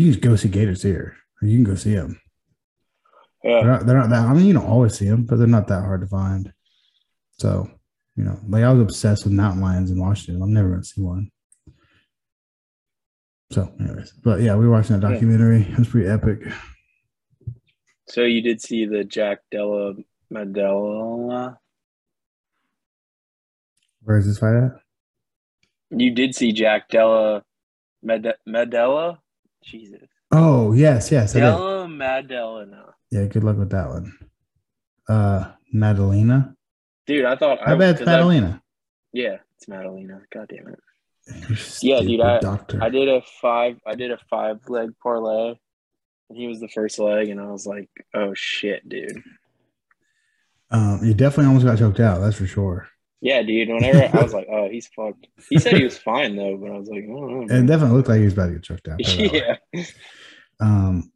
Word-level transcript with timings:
You 0.00 0.12
can 0.16 0.30
go 0.30 0.36
see 0.36 0.48
Gators 0.48 0.82
here. 0.82 1.14
You 1.42 1.56
can 1.58 1.64
go 1.64 1.74
see 1.74 1.94
them. 1.94 2.18
Yeah. 3.44 3.60
They're 3.60 3.70
not, 3.70 3.86
they're 3.86 3.98
not 3.98 4.10
that. 4.10 4.26
I 4.26 4.32
mean, 4.32 4.46
you 4.46 4.54
don't 4.54 4.66
always 4.66 4.94
see 4.94 5.06
them, 5.08 5.24
but 5.24 5.36
they're 5.36 5.46
not 5.46 5.68
that 5.68 5.80
hard 5.82 6.00
to 6.00 6.06
find. 6.06 6.52
So, 7.32 7.70
you 8.16 8.24
know, 8.24 8.38
like 8.48 8.64
I 8.64 8.72
was 8.72 8.80
obsessed 8.80 9.24
with 9.24 9.34
mountain 9.34 9.60
lions 9.62 9.90
in 9.90 9.98
Washington. 10.00 10.42
I'm 10.42 10.52
never 10.54 10.68
going 10.68 10.80
to 10.80 10.86
see 10.86 11.02
one. 11.02 11.30
So, 13.52 13.70
anyways, 13.80 14.12
but 14.24 14.40
yeah, 14.40 14.54
we 14.56 14.66
were 14.66 14.72
watching 14.72 14.98
that 14.98 15.06
Yeah. 15.06 15.14
documentary. 15.14 15.62
It 15.62 15.78
was 15.78 15.88
pretty 15.88 16.08
epic. 16.08 16.40
So 18.08 18.22
you 18.22 18.40
did 18.42 18.60
see 18.62 18.86
the 18.86 19.04
Jack 19.04 19.40
Della 19.50 19.94
Medella. 20.32 21.56
Where 24.02 24.16
is 24.18 24.26
this 24.26 24.38
fight 24.38 24.56
at? 24.56 24.72
You 25.90 26.10
did 26.14 26.34
see 26.34 26.52
Jack 26.52 26.88
Della 26.88 27.42
Med- 28.02 28.34
Medella? 28.48 29.18
Jesus. 29.62 30.08
Oh, 30.32 30.72
yes, 30.72 31.10
yes. 31.10 31.34
I. 31.36 31.40
Della 31.40 31.88
Maddalena. 31.88 32.94
Yeah, 33.10 33.24
good 33.26 33.44
luck 33.44 33.56
with 33.56 33.70
that 33.70 33.88
one. 33.88 34.12
Uh, 35.08 35.52
Madalena. 35.72 36.54
Dude, 37.06 37.24
I 37.24 37.34
thought 37.36 37.58
I 37.66 37.74
bet 37.74 37.90
it's 37.90 37.98
'cause 38.00 38.08
I- 38.08 38.12
Madalena. 38.12 38.62
yeah, 39.12 39.38
it's 39.56 39.66
Madalena. 39.68 40.20
God 40.32 40.48
damn 40.48 40.68
it. 40.68 40.78
Yeah, 41.82 42.00
dude, 42.00 42.20
I- 42.20 42.38
doctor. 42.40 42.78
I 42.82 42.88
did 42.88 43.08
a 43.08 43.20
five 43.40 43.76
I 43.86 43.94
did 43.94 44.10
a 44.12 44.18
five 44.28 44.60
leg 44.68 44.90
parlay. 45.02 45.54
And 46.28 46.38
he 46.38 46.46
was 46.46 46.60
the 46.60 46.68
first 46.68 46.98
leg 47.00 47.28
and 47.28 47.40
I 47.40 47.46
was 47.50 47.66
like, 47.66 47.88
oh 48.14 48.34
shit, 48.34 48.88
dude. 48.88 49.22
um, 50.70 51.00
you 51.02 51.12
definitely 51.14 51.46
almost 51.46 51.66
got 51.66 51.78
choked 51.78 51.98
out. 52.00 52.20
That's 52.20 52.36
for 52.36 52.46
sure. 52.46 52.86
Yeah, 53.22 53.42
dude. 53.42 53.68
Whenever 53.68 54.16
I 54.16 54.22
was 54.22 54.32
like, 54.32 54.46
oh, 54.50 54.68
he's 54.70 54.88
fucked. 54.96 55.26
He 55.50 55.58
said 55.58 55.74
he 55.76 55.84
was 55.84 55.98
fine 55.98 56.36
though, 56.36 56.56
but 56.56 56.70
I 56.70 56.78
was 56.78 56.88
like, 56.88 57.04
oh, 57.10 57.42
It 57.42 57.66
definitely 57.66 57.96
looked 57.96 58.08
like 58.08 58.18
he 58.18 58.24
was 58.24 58.32
about 58.32 58.46
to 58.46 58.52
get 58.54 58.62
choked 58.62 58.88
out. 58.88 58.98
way. 58.98 59.56
yeah. 59.74 59.84
Um, 60.60 61.12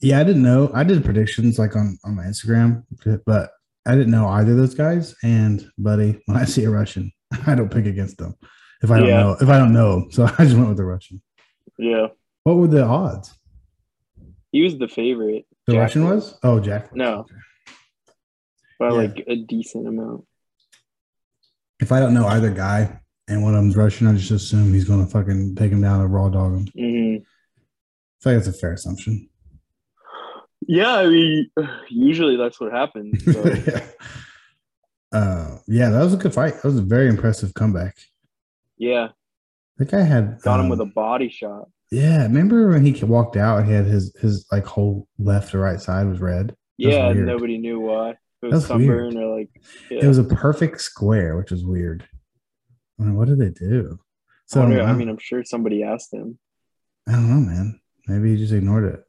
yeah, 0.00 0.18
I 0.20 0.24
didn't 0.24 0.42
know. 0.42 0.70
I 0.74 0.82
did 0.84 1.04
predictions 1.04 1.58
like 1.58 1.76
on 1.76 1.98
on 2.04 2.16
my 2.16 2.24
Instagram, 2.24 2.84
but 3.26 3.50
I 3.86 3.92
didn't 3.94 4.10
know 4.12 4.26
either 4.28 4.52
of 4.52 4.56
those 4.56 4.74
guys. 4.74 5.14
And 5.22 5.70
buddy, 5.78 6.20
when 6.26 6.36
I 6.38 6.44
see 6.46 6.64
a 6.64 6.70
Russian, 6.70 7.12
I 7.46 7.54
don't 7.54 7.70
pick 7.70 7.84
against 7.86 8.16
them 8.18 8.34
if 8.82 8.90
I 8.90 8.98
don't 8.98 9.08
Yeah. 9.08 9.20
know 9.20 9.36
if 9.40 9.48
I 9.48 9.58
don't 9.58 9.74
know. 9.74 10.06
So 10.10 10.24
I 10.38 10.44
just 10.44 10.56
went 10.56 10.68
with 10.68 10.78
the 10.78 10.84
Russian. 10.84 11.20
Yeah. 11.78 12.08
What 12.44 12.56
were 12.56 12.66
the 12.66 12.84
odds? 12.84 13.36
He 14.52 14.62
was 14.62 14.78
the 14.78 14.88
favorite. 14.88 15.44
The 15.66 15.74
Jack 15.74 15.80
Russian 15.82 16.04
was? 16.06 16.38
Oh, 16.42 16.58
Jack. 16.60 16.90
was. 16.92 16.96
No. 16.98 17.18
Okay. 17.20 17.34
by 18.78 18.86
Yeah. 18.86 18.92
like 18.92 19.24
a 19.28 19.36
decent 19.36 19.86
amount. 19.86 20.24
If 21.80 21.92
I 21.92 22.00
don't 22.00 22.14
know 22.14 22.26
either 22.26 22.50
guy 22.50 23.00
and 23.28 23.42
one 23.42 23.54
of 23.54 23.60
them's 23.62 23.76
Russian, 23.76 24.06
I 24.06 24.14
just 24.14 24.30
assume 24.30 24.72
he's 24.72 24.84
going 24.84 25.04
to 25.04 25.10
fucking 25.10 25.54
take 25.56 25.72
him 25.72 25.80
down 25.82 26.00
and 26.00 26.12
raw 26.12 26.28
dog 26.28 26.52
him. 26.52 26.66
hmm 26.76 27.16
I 27.22 28.22
feel 28.22 28.34
like 28.34 28.44
that's 28.44 28.56
a 28.56 28.60
fair 28.60 28.74
assumption. 28.74 29.28
Yeah, 30.68 30.94
I 30.96 31.06
mean, 31.08 31.50
usually 31.88 32.36
that's 32.36 32.60
what 32.60 32.72
happens. 32.72 33.24
So. 33.32 33.44
yeah. 33.46 33.86
Uh, 35.12 35.56
yeah, 35.66 35.88
that 35.90 36.04
was 36.04 36.14
a 36.14 36.18
good 36.18 36.34
fight. 36.34 36.54
That 36.54 36.64
was 36.64 36.76
a 36.78 36.82
very 36.82 37.08
impressive 37.08 37.52
comeback. 37.54 37.96
yeah, 38.78 39.08
The 39.78 39.84
guy 39.86 40.02
had 40.02 40.40
got 40.42 40.60
him 40.60 40.66
um, 40.66 40.68
with 40.68 40.80
a 40.80 40.84
body 40.86 41.28
shot. 41.30 41.68
Yeah, 41.90 42.22
remember 42.22 42.68
when 42.68 42.84
he 42.84 43.04
walked 43.04 43.36
out 43.36 43.58
and 43.58 43.66
he 43.66 43.72
had 43.74 43.86
his 43.86 44.14
his 44.20 44.46
like 44.52 44.64
whole 44.64 45.08
left 45.18 45.52
or 45.54 45.58
right 45.60 45.80
side 45.80 46.06
was 46.06 46.20
red. 46.20 46.54
Yeah, 46.76 47.08
and 47.08 47.26
nobody 47.26 47.58
knew 47.58 47.80
why. 47.80 48.18
It 48.42 48.46
was 48.46 48.66
sunburn 48.66 49.16
or 49.18 49.36
like. 49.38 49.50
Yeah. 49.90 50.04
It 50.04 50.08
was 50.08 50.18
a 50.18 50.24
perfect 50.24 50.80
square, 50.80 51.36
which 51.36 51.50
was 51.50 51.64
weird. 51.64 52.06
I 52.98 53.04
mean, 53.04 53.16
what 53.16 53.28
did 53.28 53.38
they 53.38 53.50
do? 53.50 53.98
So 54.46 54.60
I, 54.60 54.64
wonder- 54.64 54.82
I 54.82 54.92
mean, 54.94 55.08
I'm 55.08 55.18
sure 55.18 55.44
somebody 55.44 55.82
asked 55.82 56.12
him. 56.12 56.38
I 57.08 57.12
don't 57.12 57.28
know, 57.28 57.40
man. 57.52 57.80
Maybe 58.06 58.30
he 58.32 58.36
just 58.36 58.52
ignored 58.52 58.84
it. 58.94 59.04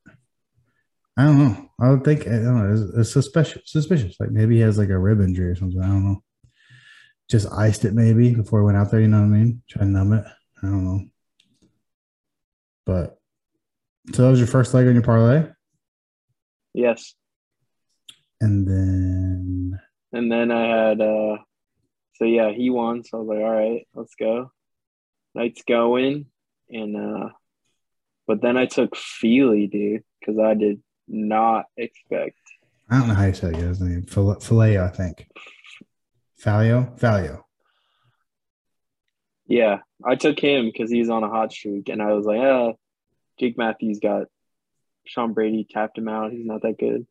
I 1.17 1.25
don't 1.25 1.37
know. 1.39 1.69
I 1.79 1.89
would 1.89 2.03
think 2.03 2.21
I 2.27 2.31
don't 2.31 2.57
know. 2.57 2.73
It's, 2.73 2.97
it's 2.97 3.11
suspicious. 3.11 3.63
Suspicious. 3.65 4.15
Like 4.19 4.31
maybe 4.31 4.55
he 4.55 4.61
has 4.61 4.77
like 4.77 4.89
a 4.89 4.97
rib 4.97 5.19
injury 5.21 5.49
or 5.49 5.55
something. 5.55 5.81
I 5.81 5.87
don't 5.87 6.05
know. 6.05 6.23
Just 7.29 7.51
iced 7.51 7.85
it 7.85 7.93
maybe 7.93 8.33
before 8.33 8.61
he 8.61 8.65
went 8.65 8.77
out 8.77 8.91
there. 8.91 9.01
You 9.01 9.07
know 9.07 9.19
what 9.19 9.25
I 9.25 9.29
mean? 9.29 9.61
Try 9.69 9.81
to 9.83 9.87
numb 9.89 10.13
it. 10.13 10.25
I 10.63 10.67
don't 10.67 10.85
know. 10.85 11.01
But 12.85 13.17
so 14.13 14.23
that 14.23 14.29
was 14.29 14.39
your 14.39 14.47
first 14.47 14.73
leg 14.73 14.87
on 14.87 14.93
your 14.93 15.03
parlay, 15.03 15.47
Yes, 16.73 17.13
and 18.41 18.67
then 18.67 19.79
and 20.11 20.31
then 20.31 20.51
I 20.51 20.61
had. 20.65 21.01
uh 21.01 21.37
So 22.15 22.25
yeah, 22.25 22.51
he 22.51 22.69
won. 22.69 23.03
So 23.03 23.17
I 23.17 23.21
was 23.21 23.29
like, 23.29 23.43
all 23.45 23.51
right, 23.51 23.87
let's 23.93 24.15
go. 24.15 24.51
Night's 25.33 25.63
going, 25.63 26.25
and 26.69 26.97
uh 26.97 27.29
but 28.27 28.41
then 28.41 28.57
I 28.57 28.65
took 28.65 28.95
Feely, 28.95 29.67
dude, 29.67 30.03
because 30.19 30.39
I 30.39 30.53
did 30.53 30.81
not 31.07 31.65
expect. 31.75 32.39
I 32.89 32.99
don't 32.99 33.07
know 33.07 33.13
how 33.13 33.25
you 33.25 33.33
say 33.33 33.53
his 33.53 33.81
name. 33.81 34.03
Fileo, 34.03 34.83
I 34.83 34.89
think. 34.89 35.27
Falio? 36.41 36.97
Falio. 36.99 37.43
Yeah, 39.47 39.79
I 40.05 40.15
took 40.15 40.39
him 40.39 40.65
because 40.65 40.89
he's 40.89 41.09
on 41.09 41.23
a 41.23 41.29
hot 41.29 41.51
streak, 41.51 41.89
and 41.89 42.01
I 42.01 42.13
was 42.13 42.25
like, 42.25 42.39
ah, 42.39 42.73
Jake 43.39 43.57
Matthews 43.57 43.99
got 43.99 44.27
Sean 45.05 45.33
Brady 45.33 45.67
tapped 45.69 45.97
him 45.97 46.07
out. 46.07 46.31
He's 46.31 46.45
not 46.45 46.61
that 46.61 46.77
good. 46.77 47.05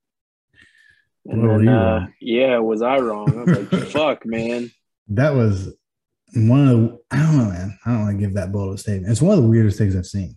And 1.26 1.47
Well, 1.47 1.58
then, 1.58 1.69
uh, 1.69 2.06
yeah, 2.20 2.58
was 2.58 2.82
I 2.82 2.98
wrong? 2.98 3.38
I 3.38 3.42
was 3.44 3.72
like, 3.72 3.82
fuck, 3.91 4.26
man. 4.26 4.70
That 5.08 5.34
was 5.34 5.75
one 6.34 6.69
of 6.69 6.78
the, 6.78 6.98
I 7.10 7.16
don't 7.19 7.38
know, 7.38 7.44
man. 7.50 7.78
I 7.84 7.91
don't 7.92 8.00
want 8.03 8.19
to 8.19 8.25
give 8.26 8.34
that 8.34 8.53
bold 8.53 8.69
of 8.69 8.75
a 8.75 8.78
statement. 8.78 9.10
It's 9.12 9.20
one 9.22 9.36
of 9.36 9.42
the 9.42 9.48
weirdest 9.48 9.78
things 9.78 9.94
I've 9.97 10.06
seen. 10.06 10.36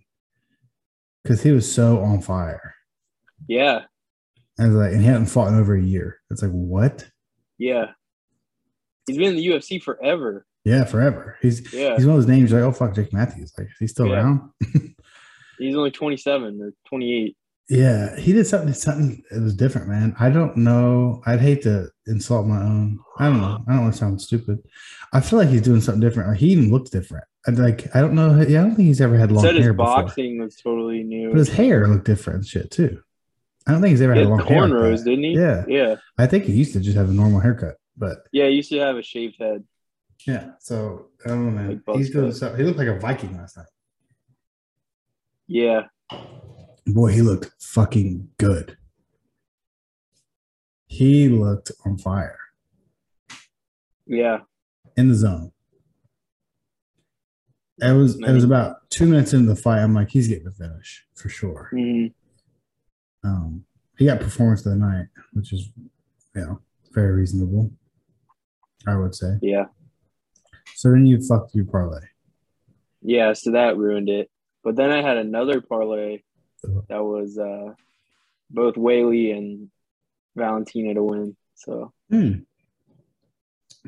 Because 1.22 1.42
he 1.42 1.52
was 1.52 1.70
so 1.72 2.00
on 2.00 2.20
fire. 2.20 2.74
Yeah, 3.48 3.82
And 4.58 4.76
like, 4.78 4.92
and 4.92 5.00
he 5.00 5.06
hadn't 5.06 5.26
fought 5.26 5.48
in 5.48 5.58
over 5.58 5.74
a 5.74 5.82
year. 5.82 6.18
It's 6.30 6.42
like, 6.42 6.50
what? 6.52 7.06
yeah. 7.58 7.90
He's 9.06 9.18
been 9.18 9.28
in 9.30 9.36
the 9.36 9.46
UFC 9.46 9.82
forever. 9.82 10.46
Yeah, 10.64 10.84
forever. 10.84 11.36
He's 11.42 11.72
Yeah, 11.74 11.94
he's 11.96 12.06
one 12.06 12.16
of 12.16 12.22
those 12.22 12.28
names 12.34 12.52
like, 12.52 12.62
oh 12.62 12.72
fuck, 12.72 12.94
Jake 12.94 13.12
Matthews. 13.12 13.52
Like, 13.58 13.66
is 13.66 13.76
he 13.78 13.86
still 13.86 14.06
Yeah. 14.06 14.14
around? 14.14 14.50
he's 15.58 15.76
only 15.76 15.90
27 15.90 16.60
or 16.62 16.72
28. 16.88 17.36
Yeah, 17.70 18.14
he 18.16 18.32
did 18.34 18.46
something 18.46 18.74
something 18.74 19.22
it 19.30 19.40
was 19.40 19.54
different, 19.54 19.88
man. 19.88 20.14
I 20.20 20.28
don't 20.28 20.54
know. 20.56 21.22
I'd 21.26 21.40
hate 21.40 21.62
to 21.62 21.88
insult 22.06 22.46
my 22.46 22.60
own. 22.60 22.98
I 23.18 23.28
don't 23.30 23.40
know. 23.40 23.64
I 23.66 23.72
don't 23.72 23.82
want 23.82 23.94
to 23.94 23.98
sound 23.98 24.20
stupid. 24.20 24.58
I 25.14 25.20
feel 25.20 25.38
like 25.38 25.48
he's 25.48 25.62
doing 25.62 25.80
something 25.80 26.00
different. 26.00 26.28
Like 26.28 26.38
he 26.38 26.48
even 26.48 26.70
looks 26.70 26.90
different. 26.90 27.24
And 27.46 27.58
like 27.58 27.94
I 27.96 28.00
don't 28.02 28.14
know. 28.14 28.38
Yeah, 28.46 28.60
I 28.60 28.64
don't 28.64 28.74
think 28.74 28.88
he's 28.88 29.00
ever 29.00 29.16
had 29.16 29.32
long 29.32 29.44
Said 29.44 29.54
his 29.54 29.64
hair 29.64 29.72
before. 29.72 29.86
boxing 30.02 30.40
was 30.40 30.56
totally 30.56 31.02
new. 31.04 31.30
But 31.30 31.38
his 31.38 31.48
hair 31.48 31.88
looked 31.88 32.04
different 32.04 32.46
shit 32.46 32.70
too. 32.70 33.00
I 33.66 33.72
don't 33.72 33.80
think 33.80 33.92
he's 33.92 34.02
ever 34.02 34.12
He 34.12 34.20
had 34.20 34.28
had 34.28 34.30
long 34.30 34.40
like 34.40 34.48
cornrows, 34.48 35.04
didn't 35.04 35.24
he? 35.24 35.32
Yeah. 35.32 35.64
yeah, 35.66 35.96
I 36.18 36.26
think 36.26 36.44
he 36.44 36.52
used 36.52 36.74
to 36.74 36.80
just 36.80 36.98
have 36.98 37.08
a 37.08 37.12
normal 37.14 37.40
haircut. 37.40 37.76
But 37.96 38.18
yeah. 38.30 38.46
He 38.48 38.56
used 38.56 38.70
to 38.72 38.78
have 38.80 38.96
a 38.96 39.02
shaved 39.02 39.36
head. 39.40 39.64
yeah, 40.26 40.50
so 40.60 41.06
I 41.24 41.30
don't 41.30 41.46
know, 41.46 41.50
man. 41.62 41.82
Like 41.86 41.96
he's 41.96 42.10
doing 42.10 42.30
something. 42.32 42.58
He 42.60 42.66
looked 42.66 42.78
like 42.78 42.88
a 42.88 42.98
Viking 42.98 43.34
last 43.38 43.56
night. 43.56 43.66
Yeah, 45.46 45.82
Boy, 46.86 47.12
he 47.12 47.22
looked 47.22 47.50
fucking 47.62 48.28
good. 48.38 48.76
He 50.86 51.28
looked 51.28 51.72
on 51.84 51.98
fire 51.98 52.38
yeah, 54.06 54.40
in 54.96 55.08
the 55.08 55.14
zone. 55.14 55.50
It 57.80 57.92
was 57.92 58.16
it 58.20 58.30
was 58.32 58.44
about 58.44 58.88
two 58.90 59.06
minutes 59.06 59.32
into 59.32 59.48
the 59.48 59.56
fight. 59.56 59.80
I'm 59.80 59.94
like, 59.94 60.10
he's 60.10 60.28
getting 60.28 60.44
the 60.44 60.52
finish 60.52 61.04
for 61.14 61.28
sure. 61.28 61.70
Mhm. 61.72 62.12
Um, 63.24 63.64
he 63.98 64.04
got 64.04 64.20
performance 64.20 64.64
of 64.66 64.72
the 64.72 64.78
night, 64.78 65.06
which 65.32 65.52
is 65.52 65.70
you 66.34 66.42
know 66.42 66.60
very 66.92 67.12
reasonable. 67.12 67.72
I 68.86 68.96
would 68.96 69.14
say. 69.14 69.38
yeah, 69.40 69.64
So 70.74 70.90
then 70.90 71.06
you 71.06 71.18
fucked 71.26 71.54
your 71.54 71.64
parlay. 71.64 72.02
yeah. 73.00 73.32
So 73.32 73.52
that 73.52 73.78
ruined 73.78 74.10
it. 74.10 74.30
But 74.62 74.76
then 74.76 74.90
I 74.92 75.00
had 75.00 75.16
another 75.16 75.62
parlay 75.62 76.22
that 76.88 77.02
was 77.04 77.38
uh, 77.38 77.72
both 78.50 78.74
Weili 78.74 79.36
and 79.36 79.70
Valentina 80.36 80.94
to 80.94 81.02
win. 81.02 81.36
So 81.54 81.92
Hmm. 82.10 82.32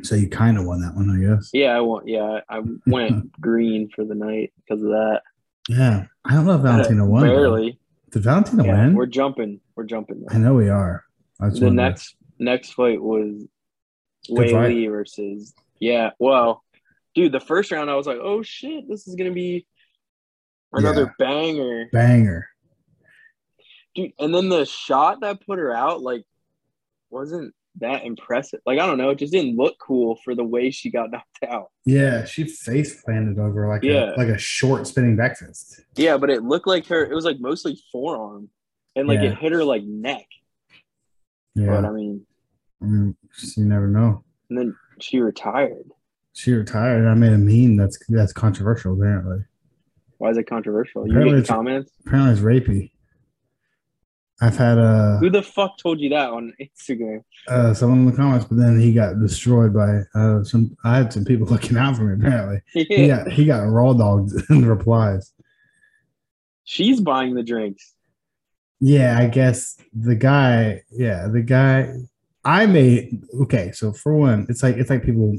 So 0.03 0.15
you 0.15 0.29
kind 0.29 0.59
of 0.59 0.67
won 0.67 0.81
that 0.83 0.95
one, 0.95 1.09
I 1.11 1.19
guess. 1.35 1.51
yeah, 1.55 1.75
I 1.77 1.81
want. 1.81 2.07
Yeah, 2.07 2.41
I 2.51 2.61
went 2.87 3.33
green 3.41 3.89
for 3.89 4.05
the 4.05 4.15
night 4.15 4.53
because 4.57 4.83
of 4.83 4.91
that. 4.91 5.23
Yeah, 5.71 6.05
I 6.25 6.35
don't 6.35 6.45
know 6.47 6.55
if 6.57 6.61
Valentina 6.61 7.07
won. 7.07 7.23
though. 7.27 7.35
Barely. 7.35 7.79
Did 8.11 8.23
Valentina 8.23 8.65
Yeah, 8.65 8.85
win? 8.87 8.95
we're 8.95 9.07
jumping. 9.07 9.61
We're 9.75 9.85
jumping. 9.85 10.25
I 10.31 10.37
know 10.39 10.55
we 10.55 10.69
are. 10.69 11.03
I 11.41 11.49
the 11.49 11.71
next 11.71 12.15
next 12.39 12.75
fight 12.75 13.01
was 13.03 13.47
Weili 14.31 14.89
versus 14.91 15.55
yeah. 15.81 16.11
Well, 16.19 16.63
dude, 17.15 17.33
the 17.33 17.41
first 17.41 17.73
round 17.73 17.91
I 17.91 17.95
was 17.95 18.07
like, 18.07 18.19
oh 18.21 18.43
shit, 18.43 18.87
this 18.89 19.09
is 19.09 19.15
gonna 19.15 19.33
be 19.33 19.67
another 20.75 21.15
banger, 21.19 21.87
banger. 21.91 22.49
Dude. 23.97 24.13
And 24.19 24.35
then 24.35 24.49
the 24.49 24.65
shot 24.65 25.21
that 25.23 25.45
put 25.45 25.59
her 25.59 25.73
out 25.75 26.03
like 26.03 26.25
wasn't 27.11 27.53
that 27.79 28.05
impressive. 28.05 28.61
Like 28.65 28.79
I 28.79 28.87
don't 28.87 28.99
know, 28.99 29.11
it 29.11 29.19
just 29.19 29.33
didn't 29.33 29.57
look 29.57 29.77
cool 29.79 30.19
for 30.25 30.35
the 30.35 30.45
way 30.45 30.71
she 30.71 30.91
got 30.91 31.11
knocked 31.13 31.39
out. 31.49 31.71
Yeah, 31.85 32.25
she 32.25 32.45
face 32.45 33.03
planted 33.03 33.39
over 33.39 33.69
like 33.69 33.83
Yeah. 33.83 34.15
a 34.15 34.17
like 34.17 34.29
a 34.29 34.39
short 34.39 34.87
spinning 34.87 35.17
back 35.17 35.37
fist. 35.39 35.81
Yeah, 35.97 36.17
but 36.17 36.31
it 36.31 36.43
looked 36.43 36.67
like 36.67 36.87
her. 36.87 37.05
It 37.05 37.15
was 37.15 37.25
like 37.25 37.41
mostly 37.41 37.79
forearm, 37.93 38.49
and 38.95 39.09
like 39.09 39.21
Yeah. 39.21 39.31
it 39.33 39.39
hit 39.39 39.53
her 39.53 39.65
like 39.65 39.83
neck. 39.85 40.27
Yeah, 41.55 41.67
But 41.69 41.85
I 41.87 41.91
mean, 41.93 42.27
I 42.83 42.85
mean, 42.87 43.17
you 43.57 43.65
never 43.65 43.89
know. 43.89 44.25
and 44.51 44.59
then 44.59 44.77
she 45.01 45.21
retired. 45.21 45.91
She 46.35 46.53
retired. 46.53 47.07
I 47.07 47.15
made 47.15 47.33
a 47.33 47.39
meme 47.39 47.77
that's 47.77 47.99
that's 48.09 48.33
controversial. 48.35 48.93
Apparently, 48.95 49.39
Why 50.19 50.31
is 50.31 50.37
it 50.39 50.45
controversial? 50.49 51.07
You 51.07 51.13
Apparently 51.13 51.37
get 51.37 51.43
it's- 51.45 51.55
comments. 51.55 51.93
apparently 52.07 52.33
it's 52.33 52.41
rapey. 52.43 52.91
I've 54.41 54.57
had 54.57 54.77
a. 54.79 55.17
Who 55.21 55.31
the 55.31 55.43
fuck 55.43 55.79
told 55.79 55.99
you 56.01 56.11
that 56.11 56.31
on 56.31 56.53
Instagram? 56.61 57.23
uh 57.49 57.73
someone 57.73 58.01
in 58.01 58.07
the 58.07 58.13
comments, 58.17 58.45
but 58.45 58.59
then 58.59 58.79
he 58.79 58.93
got 58.93 59.19
destroyed 59.21 59.73
by 59.73 60.01
uh 60.15 60.45
some. 60.45 60.77
I 60.85 60.99
had 60.99 61.13
some 61.13 61.25
people 61.25 61.47
looking 61.51 61.77
out 61.77 61.97
for 61.97 62.03
me. 62.05 62.15
Apparently, 62.15 62.61
he 62.75 63.07
Yeah, 63.07 63.25
got 63.25 63.33
he 63.33 63.45
got 63.47 63.61
raw 63.63 63.93
dogs 63.95 64.35
in 64.51 64.61
the 64.63 64.69
replies. 64.69 65.33
she's 66.65 67.01
buying 67.01 67.35
the 67.35 67.43
drinks. 67.43 67.93
Yeah, 68.81 69.19
I 69.19 69.27
guess 69.29 69.79
the 69.95 70.15
guy. 70.15 70.83
Yeah, 70.91 71.29
the 71.29 71.43
guy. 71.43 71.95
I 72.45 72.67
made 72.67 73.23
okay. 73.43 73.73
So 73.73 73.93
for 73.93 74.15
one, 74.17 74.47
it's 74.49 74.63
like 74.63 74.77
it's 74.77 74.91
like 74.91 75.03
people 75.03 75.37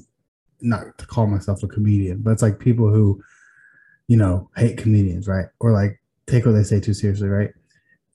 not 0.61 0.97
to 0.97 1.05
call 1.05 1.27
myself 1.27 1.61
a 1.63 1.67
comedian, 1.67 2.21
but 2.23 2.31
it's 2.31 2.41
like 2.41 2.59
people 2.59 2.89
who, 2.89 3.21
you 4.07 4.17
know, 4.17 4.49
hate 4.57 4.77
comedians, 4.77 5.27
right? 5.27 5.45
Or 5.59 5.71
like 5.71 6.01
take 6.25 6.45
what 6.47 6.53
they 6.53 6.63
say 6.63 6.79
too 6.79 6.93
seriously, 6.95 7.29
right? 7.29 7.51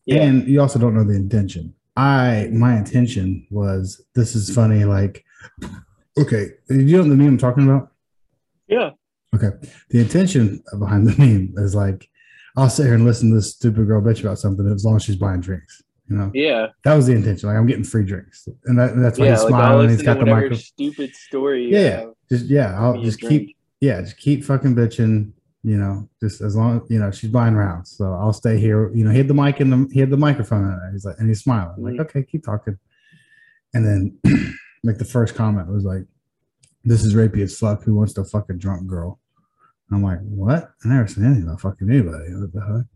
Yeah, 0.07 0.23
And 0.23 0.47
you 0.49 0.61
also 0.61 0.79
don't 0.79 0.95
know 0.95 1.05
the 1.05 1.15
intention. 1.15 1.75
I 1.97 2.49
my 2.53 2.77
intention 2.79 3.47
was 3.51 4.03
this 4.15 4.35
is 4.35 4.55
funny. 4.55 4.85
Like, 4.85 5.25
okay, 6.19 6.47
you 6.71 6.97
know 6.97 7.03
the 7.05 7.15
meme 7.17 7.29
I'm 7.29 7.39
talking 7.39 7.65
about? 7.65 7.91
yeah, 8.69 8.91
Okay. 9.35 9.51
The 9.91 10.01
intention 10.01 10.63
behind 10.79 11.07
the 11.07 11.15
meme 11.19 11.55
is 11.59 11.75
like, 11.75 12.09
I'll 12.57 12.69
sit 12.71 12.85
here 12.87 12.95
and 12.95 13.05
listen 13.05 13.31
to 13.31 13.37
this 13.37 13.51
stupid 13.55 13.87
girl 13.87 14.01
bitch 14.03 14.21
about 14.21 14.39
something 14.39 14.67
as 14.71 14.85
long 14.85 14.97
as 14.97 15.05
she's 15.05 15.17
buying 15.17 15.41
drinks. 15.41 15.83
You 16.09 16.17
know, 16.17 16.31
yeah, 16.35 16.67
that 16.85 16.95
was 16.95 17.07
the 17.07 17.13
intention. 17.15 17.49
Like 17.49 17.57
I'm 17.57 17.67
getting 17.67 17.85
free 17.85 18.05
drinks, 18.05 18.47
and 18.67 18.79
that, 18.79 18.97
that's 18.97 19.19
why 19.19 19.27
yeah. 19.27 19.31
he's 19.33 19.45
Like 19.45 19.49
smiling. 19.51 19.89
He's 19.89 19.99
listen 19.99 20.15
got 20.15 20.25
the 20.25 20.31
microphone. 20.31 20.59
stupid 20.59 21.15
story. 21.15 21.71
Yeah, 21.73 22.07
Just 22.31 22.47
yeah, 22.47 22.79
I'll 22.79 22.93
give 22.95 23.03
me 23.03 23.07
a 23.09 23.11
just 23.11 23.21
drink. 23.21 23.47
keep 23.47 23.57
yeah, 23.81 24.01
just 24.03 24.19
keep 24.19 24.45
fucking 24.45 24.75
bitching. 24.75 25.33
You 25.65 25.77
know, 25.77 26.09
just 26.21 26.41
as 26.41 26.57
long 26.57 26.85
you 26.89 26.99
know 26.99 27.13
she's 27.13 27.31
buying 27.31 27.55
rounds, 27.55 27.97
so 27.97 28.13
I'll 28.15 28.33
stay 28.33 28.59
here. 28.59 28.93
You 28.95 29.05
know, 29.05 29.11
he 29.11 29.19
had 29.19 29.29
the 29.29 29.35
mic 29.35 29.61
in 29.61 29.71
the 29.71 29.89
he 29.93 30.01
had 30.01 30.11
the 30.11 30.17
microphone. 30.17 30.69
There. 30.69 30.91
He's 30.93 31.05
like, 31.05 31.17
and 31.19 31.29
he's 31.29 31.43
smiling. 31.43 31.75
I'm 31.77 31.83
like, 31.85 31.93
mm-hmm. 31.95 32.03
okay, 32.03 32.23
keep 32.25 32.45
talking. 32.45 32.79
And 33.75 33.87
then, 34.25 34.55
like 34.85 34.99
the 34.99 35.05
first 35.05 35.37
comment 35.37 35.69
was 35.69 35.85
like, 35.85 36.05
"This 36.85 37.05
is 37.05 37.15
rapey 37.15 37.43
as 37.43 37.57
fuck. 37.57 37.85
Who 37.85 37.95
wants 37.95 38.13
to 38.15 38.25
fuck 38.25 38.51
a 38.51 38.55
drunk 38.55 38.89
girl?" 38.89 39.21
I'm 39.93 40.03
like, 40.03 40.21
what? 40.21 40.71
I 40.85 40.89
never 40.89 41.07
said 41.07 41.25
anything 41.25 41.45
about 41.45 41.61
fucking 41.61 41.91
anybody. 41.91 42.35
What 42.35 42.53
the 42.53 42.61
heck? 42.61 42.87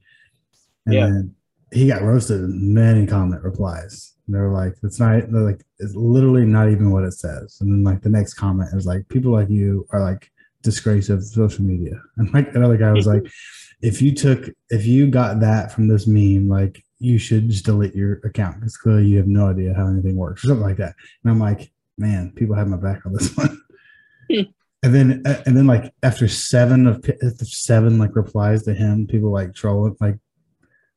And 0.87 0.95
Yeah. 0.95 1.07
then 1.07 1.35
he 1.73 1.89
got 1.89 2.03
roasted 2.03 2.41
in 2.43 2.75
many 2.75 3.07
comment 3.07 3.43
replies. 3.43 4.15
They're 4.29 4.51
like, 4.51 4.77
it's 4.83 4.99
not 4.99 5.31
they're 5.31 5.43
like 5.43 5.65
it's 5.79 5.95
literally 5.95 6.45
not 6.45 6.71
even 6.71 6.91
what 6.91 7.05
it 7.05 7.13
says. 7.13 7.59
And 7.61 7.71
then 7.71 7.85
like 7.85 8.03
the 8.03 8.09
next 8.09 8.35
comment 8.35 8.71
is 8.73 8.87
like, 8.87 9.09
people 9.09 9.33
like 9.33 9.51
you 9.51 9.87
are 9.91 10.01
like 10.01 10.31
disgrace 10.67 11.09
of 11.09 11.25
social 11.25 11.65
media. 11.65 11.95
And 12.19 12.33
like 12.35 12.55
another 12.55 12.77
guy 12.77 12.93
was 12.93 13.07
like, 13.07 13.27
if 13.81 14.03
you 14.03 14.15
took 14.15 14.51
if 14.69 14.85
you 14.85 15.09
got 15.09 15.41
that 15.41 15.73
from 15.73 15.89
this 15.89 16.07
meme, 16.07 16.49
like 16.49 16.85
you 16.99 17.19
should 17.19 17.49
just 17.49 17.65
delete 17.65 17.95
your 17.95 18.15
account 18.25 18.57
because 18.57 18.77
clearly 18.77 19.07
you 19.07 19.17
have 19.17 19.27
no 19.27 19.49
idea 19.49 19.75
how 19.75 19.87
anything 19.87 20.17
works 20.17 20.45
or 20.45 20.49
something 20.49 20.67
like 20.67 20.79
that. 20.79 20.95
And 21.23 21.31
I'm 21.31 21.39
like, 21.39 21.73
man, 21.97 22.33
people 22.35 22.57
have 22.57 22.69
my 22.69 22.77
back 22.77 23.07
on 23.07 23.13
this 23.13 23.35
one. 23.37 23.63
and 24.29 24.47
then 24.83 25.23
and 25.47 25.57
then 25.57 25.67
like 25.67 25.93
after 26.03 26.29
seven 26.29 26.87
of 26.87 27.05
seven 27.43 27.99
like 27.99 28.17
replies 28.17 28.65
to 28.65 28.75
him, 28.75 29.07
people 29.07 29.31
like 29.31 29.55
trolling 29.55 29.97
like 30.01 30.19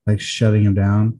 like 0.08 0.20
shutting 0.20 0.64
him 0.64 0.74
down. 0.74 1.20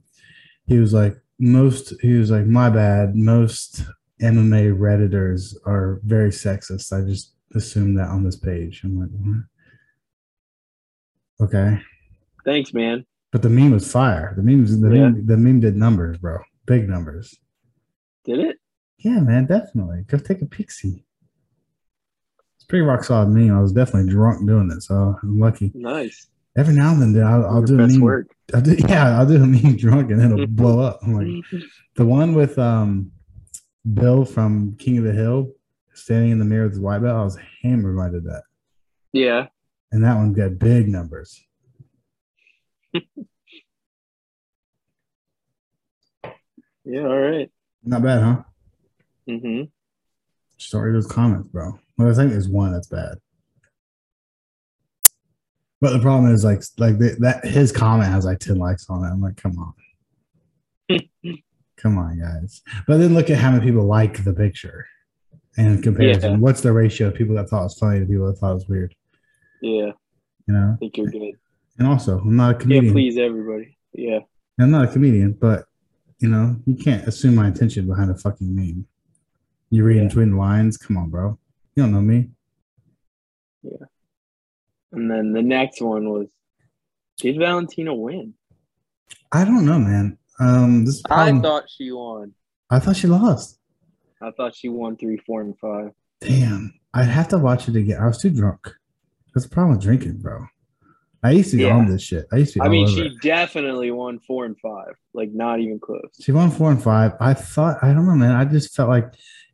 He 0.66 0.78
was 0.78 0.92
like 0.92 1.16
most 1.38 1.94
he 2.00 2.14
was 2.14 2.30
like 2.30 2.46
my 2.46 2.70
bad. 2.70 3.14
Most 3.14 3.84
MMA 4.20 4.76
redditors 4.76 5.54
are 5.66 6.00
very 6.04 6.30
sexist. 6.30 6.92
I 6.92 7.06
just 7.08 7.34
assumed 7.54 7.98
that 7.98 8.08
on 8.08 8.24
this 8.24 8.36
page. 8.36 8.82
I'm 8.84 8.98
like, 8.98 9.10
what? 9.10 9.44
Okay. 11.48 11.80
Thanks, 12.44 12.72
man. 12.74 13.04
But 13.32 13.42
the 13.42 13.48
meme 13.50 13.70
was 13.72 13.90
fire. 13.90 14.34
The 14.36 14.42
meme, 14.42 14.62
was, 14.62 14.80
the 14.80 14.88
Yeah. 14.94 15.08
meme, 15.08 15.26
the 15.26 15.36
meme 15.36 15.60
did 15.60 15.76
numbers, 15.76 16.18
bro. 16.18 16.38
Big 16.66 16.88
numbers. 16.88 17.38
Did 18.24 18.40
it? 18.40 18.56
Yeah, 18.98 19.20
man, 19.20 19.46
definitely. 19.46 20.04
Go 20.08 20.18
take 20.18 20.42
a 20.42 20.46
pixie. 20.46 21.04
It's 22.56 22.64
pretty 22.64 22.84
rock 22.84 23.04
solid 23.04 23.30
meme. 23.30 23.56
I 23.56 23.60
was 23.62 23.72
definitely 23.72 24.10
drunk 24.12 24.46
doing 24.46 24.70
it, 24.70 24.82
so 24.82 25.16
I'm 25.22 25.38
lucky. 25.38 25.70
Nice. 25.74 26.26
Every 26.56 26.74
now 26.74 26.92
and 26.92 27.14
then, 27.14 27.24
I'll, 27.24 27.46
I'll 27.46 27.62
do 27.62 27.74
a 27.80 27.86
meme. 27.86 28.00
work. 28.00 28.26
I'll 28.52 28.60
do, 28.60 28.76
yeah, 28.88 29.18
I'll 29.18 29.26
do 29.26 29.36
a 29.42 29.46
meme 29.46 29.76
drunk 29.76 30.10
and 30.10 30.20
it'll 30.20 30.46
blow 30.48 30.80
up. 30.80 31.00
I'm 31.02 31.14
like 31.14 31.44
the 31.96 32.04
one 32.04 32.34
with 32.34 32.58
um 32.58 33.12
Bill 33.94 34.24
from 34.24 34.76
King 34.76 34.98
of 34.98 35.04
the 35.04 35.12
Hill 35.12 35.52
standing 35.94 36.30
in 36.32 36.38
the 36.38 36.44
mirror 36.44 36.64
with 36.64 36.72
his 36.72 36.80
white 36.80 37.00
belt. 37.02 37.16
I 37.16 37.24
was 37.24 37.38
hammered 37.62 37.96
when 37.96 38.06
I 38.06 38.10
did 38.10 38.24
that, 38.24 38.42
Yeah. 39.12 39.46
and 39.92 40.04
that 40.04 40.16
one 40.16 40.32
got 40.32 40.58
big 40.58 40.88
numbers. 40.88 41.42
Yeah. 46.84 47.02
All 47.06 47.18
right. 47.18 47.50
Not 47.84 48.02
bad, 48.02 48.22
huh? 48.22 48.42
Mm-hmm. 49.28 50.78
Read 50.78 50.94
those 50.94 51.06
comments, 51.06 51.48
bro. 51.48 51.78
Well, 51.96 52.10
I 52.10 52.14
think 52.14 52.32
there's 52.32 52.48
one 52.48 52.72
that's 52.72 52.88
bad. 52.88 53.18
But 55.80 55.92
the 55.92 56.00
problem 56.00 56.32
is 56.32 56.44
like 56.44 56.62
like 56.78 56.98
the, 56.98 57.16
that 57.20 57.44
his 57.46 57.72
comment 57.72 58.10
has 58.10 58.24
like 58.26 58.38
10 58.38 58.56
likes 58.56 58.88
on 58.90 59.04
it. 59.04 59.08
I'm 59.08 59.20
like, 59.22 59.36
come 59.36 59.56
on. 59.58 60.98
come 61.76 61.96
on, 61.96 62.18
guys. 62.18 62.60
But 62.86 62.98
then 62.98 63.14
look 63.14 63.30
at 63.30 63.38
how 63.38 63.50
many 63.52 63.64
people 63.64 63.84
like 63.84 64.22
the 64.24 64.34
picture 64.34 64.86
in 65.56 65.82
comparison. 65.82 66.32
Yeah. 66.32 66.36
What's 66.38 66.60
the 66.60 66.72
ratio 66.72 67.08
of 67.08 67.14
people 67.14 67.34
that 67.36 67.48
thought 67.48 67.60
it 67.60 67.64
was 67.64 67.78
funny 67.78 68.00
to 68.00 68.06
people 68.06 68.26
that 68.26 68.34
thought 68.38 68.52
it 68.52 68.54
was 68.54 68.68
weird? 68.68 68.94
Yeah. 69.62 69.92
You 70.46 70.54
know? 70.54 70.72
I 70.74 70.76
think 70.78 70.96
you're 70.96 71.06
good. 71.10 71.34
And 71.78 71.86
also, 71.88 72.18
I'm 72.18 72.36
not 72.36 72.50
a 72.50 72.52
Yeah. 72.54 72.60
comedian. 72.60 72.92
Please, 72.92 73.18
everybody. 73.18 73.76
Yeah. 73.92 74.20
I'm 74.58 74.70
not 74.70 74.88
a 74.88 74.92
comedian, 74.92 75.32
but 75.32 75.64
you 76.18 76.28
know, 76.28 76.56
you 76.66 76.74
can't 76.76 77.06
assume 77.08 77.34
my 77.34 77.46
intention 77.46 77.86
behind 77.86 78.10
a 78.10 78.14
fucking 78.14 78.54
meme. 78.54 78.86
You 79.70 79.84
read 79.84 79.96
Yeah. 79.96 80.08
between 80.08 80.32
the 80.32 80.36
lines. 80.36 80.76
Come 80.76 80.96
on, 80.98 81.08
bro. 81.08 81.38
You 81.74 81.82
don't 81.84 81.92
know 81.92 82.02
me. 82.02 82.30
Yeah. 83.62 83.86
And 84.92 85.10
then 85.10 85.32
the 85.32 85.42
next 85.42 85.80
one 85.80 86.10
was, 86.10 86.26
did 87.18 87.38
Valentina 87.38 87.94
win? 87.94 88.34
I 89.32 89.44
don't 89.44 89.64
know, 89.64 89.78
man. 89.78 90.18
Um, 90.40 90.84
this 90.84 91.02
I 91.08 91.38
thought 91.38 91.70
she 91.70 91.92
won. 91.92 92.34
I 92.68 92.78
thought 92.80 92.96
she 92.96 93.06
lost. 93.06 93.58
I 94.22 94.30
thought 94.32 94.54
she 94.54 94.68
won 94.68 94.96
three, 94.96 95.16
four, 95.26 95.40
and 95.40 95.58
five. 95.58 95.92
Damn, 96.20 96.74
I'd 96.92 97.04
have 97.04 97.28
to 97.28 97.38
watch 97.38 97.68
it 97.68 97.76
again. 97.76 98.00
I 98.00 98.06
was 98.06 98.18
too 98.18 98.30
drunk. 98.30 98.68
That's 99.34 99.46
the 99.46 99.50
problem 99.54 99.76
with 99.76 99.84
drinking, 99.84 100.18
bro. 100.18 100.46
I 101.22 101.32
used 101.32 101.50
to 101.50 101.56
be 101.56 101.64
Yeah. 101.64 101.76
on 101.76 101.86
this 101.86 102.02
shit. 102.02 102.26
I 102.32 102.36
used 102.36 102.54
to 102.54 102.60
be. 102.60 102.64
I 102.64 102.68
mean, 102.68 102.88
she 102.88 103.02
it. 103.06 103.20
definitely 103.22 103.90
won 103.90 104.18
four 104.20 104.44
and 104.46 104.58
five. 104.58 104.94
Like, 105.14 105.30
not 105.32 105.60
even 105.60 105.78
close. 105.78 106.10
she 106.20 106.32
won 106.32 106.50
four 106.50 106.70
and 106.70 106.82
five. 106.82 107.12
I 107.20 107.34
thought 107.34 107.78
I 107.82 107.92
don't 107.92 108.06
know, 108.06 108.14
man. 108.16 108.32
I 108.34 108.44
just 108.44 108.74
felt 108.74 108.88
like, 108.88 109.04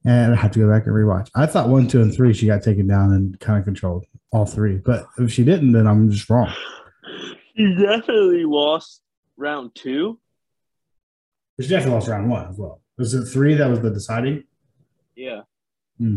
eh, 0.06 0.10
and 0.10 0.32
I 0.32 0.36
have 0.36 0.52
to 0.52 0.58
go 0.60 0.70
back 0.70 0.86
and 0.86 0.94
rewatch. 0.94 1.28
I 1.34 1.46
thought 1.46 1.68
one, 1.68 1.88
two, 1.88 2.00
and 2.02 2.14
three 2.14 2.32
she 2.32 2.46
got 2.46 2.62
taken 2.62 2.86
down 2.86 3.12
and 3.12 3.38
kind 3.40 3.58
of 3.58 3.64
controlled 3.64 4.04
all 4.32 4.46
three. 4.46 4.76
But 4.76 5.06
if 5.18 5.32
she 5.32 5.44
didn't, 5.44 5.72
then 5.72 5.86
I'm 5.86 6.10
just 6.10 6.28
wrong. 6.30 6.52
She 7.56 7.74
definitely 7.74 8.44
lost 8.44 9.02
round 9.36 9.74
two. 9.74 10.18
She 11.60 11.68
definitely 11.68 11.94
lost 11.94 12.08
round 12.08 12.28
one 12.28 12.48
as 12.50 12.58
well. 12.58 12.80
Was 12.98 13.14
it 13.14 13.24
three 13.26 13.54
that 13.54 13.68
was 13.70 13.80
the 13.80 13.90
deciding? 13.90 14.44
Yeah. 15.16 15.40
Hmm. 15.98 16.16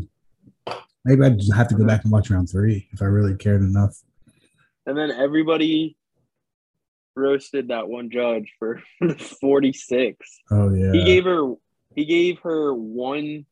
Maybe 1.06 1.24
I 1.24 1.30
just 1.30 1.54
have 1.54 1.70
to 1.70 1.76
go 1.76 1.86
back 1.88 2.04
and 2.04 2.12
watch 2.12 2.30
round 2.30 2.50
three 2.50 2.88
if 2.92 3.02
I 3.02 3.06
really 3.06 3.36
cared 3.36 3.62
enough. 3.62 3.96
And 4.86 4.98
then 4.98 5.12
everybody 5.12 5.96
roasted 7.16 7.70
that 7.70 7.88
one 7.88 8.10
judge 8.12 8.52
for 8.60 8.82
46. 9.42 10.18
Oh 10.52 10.74
yeah. 10.74 10.92
He 10.92 11.04
gave 11.06 11.24
her 11.24 11.54
he 11.96 12.06
gave 12.06 12.40
her 12.40 12.74
one 12.74 13.46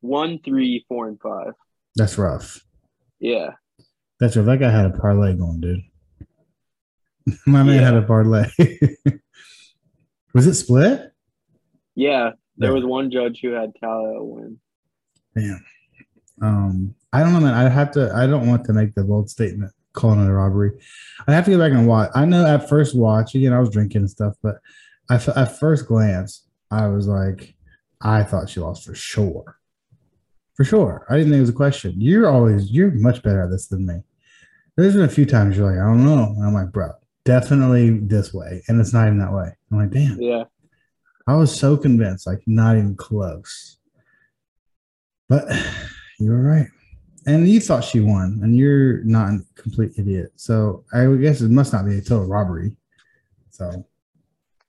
one, 0.00 0.38
three, 0.44 0.84
four, 0.88 1.08
and 1.08 1.18
five. 1.20 1.52
That's 1.96 2.18
rough. 2.18 2.60
Yeah. 3.20 3.50
That's 4.20 4.36
rough. 4.36 4.46
That 4.46 4.58
guy 4.60 4.70
had 4.70 4.86
a 4.86 4.90
parlay 4.98 5.34
going, 5.34 5.60
dude. 5.60 5.80
My 7.46 7.62
man 7.62 7.76
Yeah. 7.76 7.84
had 7.84 7.94
a 7.94 8.02
parlay. 8.02 8.46
was 10.34 10.46
it 10.46 10.54
split? 10.54 11.12
Yeah. 11.94 12.32
There 12.56 12.70
Yeah. 12.70 12.74
was 12.74 12.84
one 12.84 13.10
judge 13.10 13.40
who 13.42 13.50
had 13.52 13.72
Talia 13.80 14.22
win. 14.22 14.58
Damn. 15.36 15.64
Um, 16.42 16.94
I 17.12 17.20
don't 17.20 17.32
know, 17.32 17.40
man. 17.40 17.54
I 17.54 17.68
have 17.68 17.90
to. 17.92 18.12
I 18.14 18.26
don't 18.26 18.46
want 18.46 18.64
to 18.66 18.72
make 18.72 18.94
the 18.94 19.04
bold 19.04 19.30
statement 19.30 19.72
calling 19.92 20.20
it 20.24 20.28
a 20.28 20.32
robbery. 20.32 20.72
I 21.26 21.32
have 21.32 21.44
to 21.44 21.50
go 21.52 21.58
back 21.58 21.72
and 21.72 21.86
watch. 21.86 22.10
I 22.14 22.24
know 22.24 22.44
at 22.46 22.68
first 22.68 22.96
watch, 22.96 23.34
again, 23.34 23.52
I 23.52 23.60
was 23.60 23.70
drinking 23.70 24.02
and 24.02 24.10
stuff, 24.10 24.34
but 24.42 24.56
I, 25.08 25.14
at 25.14 25.58
first 25.58 25.86
glance, 25.86 26.46
I 26.70 26.88
was 26.88 27.06
like, 27.06 27.54
I 28.00 28.24
thought 28.24 28.48
she 28.48 28.60
lost 28.60 28.84
for 28.84 28.94
sure. 28.94 29.58
For 30.54 30.64
sure. 30.64 31.06
I 31.08 31.14
didn't 31.16 31.30
think 31.30 31.38
it 31.38 31.42
was 31.42 31.50
a 31.50 31.54
question. 31.54 31.94
You're 31.96 32.28
always 32.28 32.70
you're 32.70 32.90
much 32.92 33.22
better 33.22 33.42
at 33.42 33.50
this 33.50 33.66
than 33.68 33.86
me. 33.86 34.02
There's 34.76 34.94
been 34.94 35.04
a 35.04 35.08
few 35.08 35.26
times 35.26 35.56
you're 35.56 35.70
like, 35.70 35.80
I 35.80 35.84
don't 35.86 36.04
know. 36.04 36.34
And 36.36 36.44
I'm 36.44 36.52
like, 36.54 36.72
bro, 36.72 36.90
definitely 37.24 37.90
this 38.00 38.34
way. 38.34 38.62
And 38.68 38.80
it's 38.80 38.92
not 38.92 39.06
even 39.06 39.18
that 39.18 39.32
way. 39.32 39.50
I'm 39.70 39.78
like, 39.78 39.90
damn. 39.90 40.20
Yeah. 40.20 40.44
I 41.26 41.34
was 41.36 41.58
so 41.58 41.76
convinced, 41.76 42.26
like 42.26 42.42
not 42.46 42.76
even 42.76 42.96
close. 42.96 43.78
But 45.28 45.44
you 46.18 46.30
were 46.30 46.42
right. 46.42 46.68
And 47.26 47.48
you 47.48 47.60
thought 47.60 47.84
she 47.84 48.00
won, 48.00 48.40
and 48.42 48.54
you're 48.54 49.02
not 49.04 49.30
a 49.30 49.40
complete 49.54 49.92
idiot. 49.96 50.32
So 50.36 50.84
I 50.92 51.06
guess 51.14 51.40
it 51.40 51.50
must 51.50 51.72
not 51.72 51.86
be 51.86 51.96
a 51.96 52.02
total 52.02 52.26
robbery. 52.26 52.76
So 53.50 53.86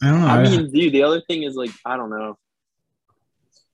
I 0.02 0.10
don't 0.10 0.22
know. 0.22 0.28
I 0.28 0.44
mean, 0.44 0.72
dude, 0.72 0.94
the 0.94 1.04
other 1.04 1.22
thing 1.28 1.44
is 1.44 1.56
like, 1.56 1.72
I 1.84 1.98
don't 1.98 2.10
know. 2.10 2.38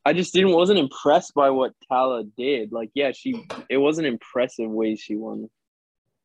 I 0.03 0.13
just 0.13 0.33
didn't 0.33 0.53
wasn't 0.53 0.79
impressed 0.79 1.35
by 1.35 1.51
what 1.51 1.73
Tala 1.87 2.23
did. 2.23 2.71
Like, 2.71 2.89
yeah, 2.95 3.11
she 3.11 3.45
it 3.69 3.77
wasn't 3.77 4.07
impressive 4.07 4.69
ways 4.69 4.99
she 4.99 5.15
won. 5.15 5.47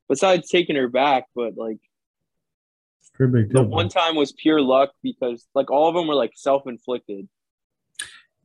Besides 0.09 0.49
taking 0.49 0.77
her 0.77 0.89
back, 0.89 1.25
but 1.35 1.57
like 1.57 1.79
pretty 3.17 3.33
big 3.33 3.53
the 3.53 3.63
one 3.63 3.89
time 3.89 4.15
was 4.15 4.33
pure 4.33 4.61
luck 4.61 4.91
because 5.03 5.47
like 5.55 5.71
all 5.71 5.89
of 5.89 5.95
them 5.95 6.07
were 6.07 6.15
like 6.15 6.33
self 6.35 6.67
inflicted. 6.67 7.29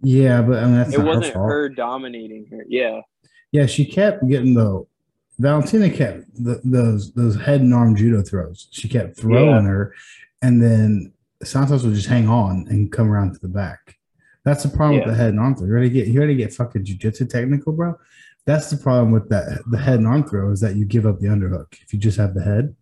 yeah, 0.01 0.41
but 0.41 0.59
I 0.59 0.65
mean 0.65 0.75
that's 0.75 0.93
It 0.93 1.01
wasn't 1.01 1.33
her 1.33 1.47
her 1.47 1.69
dominating 1.69 2.47
her. 2.51 2.65
Yeah. 2.67 3.01
Yeah, 3.51 3.65
she 3.65 3.85
kept 3.85 4.27
getting 4.27 4.53
the 4.53 4.85
Valentina 5.39 5.89
kept 5.89 6.25
the, 6.41 6.61
those 6.63 7.13
those 7.13 7.35
head 7.35 7.61
and 7.61 7.73
arm 7.73 7.95
judo 7.95 8.21
throws. 8.21 8.67
She 8.71 8.87
kept 8.87 9.17
throwing 9.17 9.65
her, 9.65 9.93
and 10.41 10.61
then 10.61 11.13
Santos 11.43 11.83
would 11.83 11.95
just 11.95 12.07
hang 12.07 12.29
on 12.29 12.67
and 12.69 12.91
come 12.91 13.11
around 13.11 13.33
to 13.33 13.39
the 13.39 13.47
back. 13.47 13.97
That's 14.45 14.63
the 14.63 14.69
problem 14.69 14.99
with 14.99 15.07
the 15.07 15.15
head 15.15 15.29
and 15.29 15.39
arm 15.39 15.55
throw. 15.55 15.67
You 15.67 15.73
ready 15.73 15.89
to 15.89 15.93
get 15.93 16.07
you 16.07 16.19
ready 16.19 16.35
to 16.35 16.43
get 16.43 16.53
fucking 16.53 16.85
jujitsu 16.85 17.29
technical, 17.29 17.73
bro? 17.73 17.95
That's 18.45 18.69
the 18.69 18.77
problem 18.77 19.11
with 19.11 19.29
that 19.29 19.63
the 19.69 19.77
head 19.77 19.99
and 19.99 20.07
arm 20.07 20.27
throw 20.27 20.51
is 20.51 20.61
that 20.61 20.75
you 20.75 20.85
give 20.85 21.05
up 21.05 21.19
the 21.19 21.27
underhook 21.27 21.73
if 21.81 21.93
you 21.93 21.99
just 21.99 22.17
have 22.17 22.33
the 22.33 22.43
head, 22.43 22.75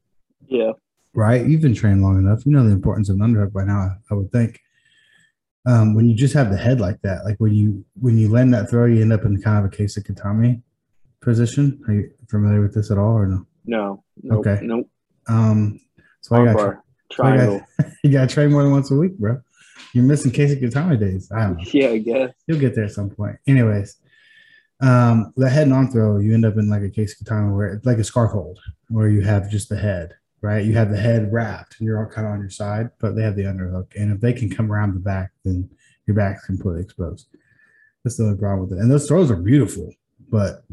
Yeah. 0.47 0.73
Right? 1.13 1.45
You've 1.45 1.61
been 1.61 1.75
trained 1.75 2.01
long 2.01 2.19
enough. 2.19 2.45
You 2.45 2.51
know 2.51 2.63
the 2.63 2.71
importance 2.71 3.09
of 3.09 3.15
an 3.15 3.21
underhook 3.21 3.51
by 3.53 3.63
now, 3.63 3.95
I 4.09 4.13
would 4.13 4.31
think. 4.31 4.59
Um, 5.65 5.93
when 5.93 6.07
you 6.07 6.15
just 6.15 6.33
have 6.33 6.51
the 6.51 6.57
head 6.57 6.79
like 6.79 7.01
that, 7.01 7.25
like 7.25 7.37
when 7.39 7.53
you 7.53 7.83
when 7.99 8.17
you 8.17 8.29
land 8.29 8.53
that 8.53 8.69
throw, 8.69 8.85
you 8.85 9.01
end 9.01 9.13
up 9.13 9.25
in 9.25 9.41
kind 9.41 9.65
of 9.65 9.71
a 9.71 9.75
kesa 9.75 9.99
gatame 9.99 10.61
position. 11.21 11.81
Are 11.87 11.93
you 11.93 12.11
familiar 12.29 12.61
with 12.61 12.73
this 12.73 12.91
at 12.91 12.97
all 12.97 13.13
or 13.13 13.27
no? 13.27 13.45
No. 13.65 14.03
Nope, 14.23 14.47
Okay. 14.47 14.65
Nope. 14.65 14.89
Um, 15.27 15.79
so 16.21 16.35
I 16.35 16.45
got 16.45 16.55
Armbar. 16.55 16.81
Triangle. 17.11 17.61
you 18.03 18.11
got 18.11 18.29
to 18.29 18.33
train 18.33 18.51
more 18.51 18.63
than 18.63 18.71
once 18.71 18.91
a 18.91 18.95
week, 18.95 19.17
bro. 19.17 19.41
You're 19.93 20.03
missing 20.03 20.31
kesa 20.31 20.61
gatame 20.61 20.99
days. 20.99 21.31
I 21.31 21.41
don't 21.41 21.57
know. 21.57 21.63
Yeah, 21.73 21.89
I 21.89 21.97
guess. 21.97 22.33
You'll 22.47 22.59
get 22.59 22.75
there 22.75 22.85
at 22.85 22.91
some 22.91 23.09
point. 23.09 23.37
Anyways, 23.47 23.97
um, 24.81 25.33
the 25.35 25.49
head 25.49 25.63
and 25.63 25.73
arm 25.73 25.89
throw, 25.91 26.19
you 26.19 26.33
end 26.33 26.45
up 26.45 26.57
in 26.57 26.69
like 26.69 26.83
a 26.83 26.89
kesa 26.89 27.21
gatame 27.23 27.55
where 27.55 27.73
it's 27.73 27.85
like 27.85 27.97
a 27.97 28.03
scarf 28.03 28.31
hold, 28.31 28.59
where 28.89 29.09
you 29.09 29.21
have 29.21 29.49
just 29.49 29.69
the 29.69 29.77
head, 29.77 30.13
right? 30.41 30.63
You 30.63 30.73
have 30.73 30.89
the 30.89 30.97
head 30.97 31.31
wrapped, 31.31 31.79
and 31.79 31.87
you're 31.87 31.99
all 32.03 32.09
kind 32.09 32.27
of 32.27 32.33
on 32.33 32.39
your 32.39 32.49
side, 32.49 32.89
but 32.99 33.15
they 33.15 33.21
have 33.23 33.35
the 33.35 33.43
underhook, 33.43 33.95
and 33.95 34.11
if 34.11 34.21
they 34.21 34.33
can 34.33 34.49
come 34.49 34.71
around 34.71 34.93
the 34.93 34.99
back, 34.99 35.31
then 35.43 35.69
your 36.05 36.15
back's 36.15 36.45
completely 36.45 36.81
exposed. 36.81 37.27
That's 38.03 38.17
the 38.17 38.23
only 38.23 38.37
problem 38.37 38.69
with 38.69 38.77
it. 38.77 38.81
And 38.81 38.89
those 38.91 39.07
throws 39.07 39.29
are 39.29 39.35
beautiful, 39.35 39.93
but 40.29 40.63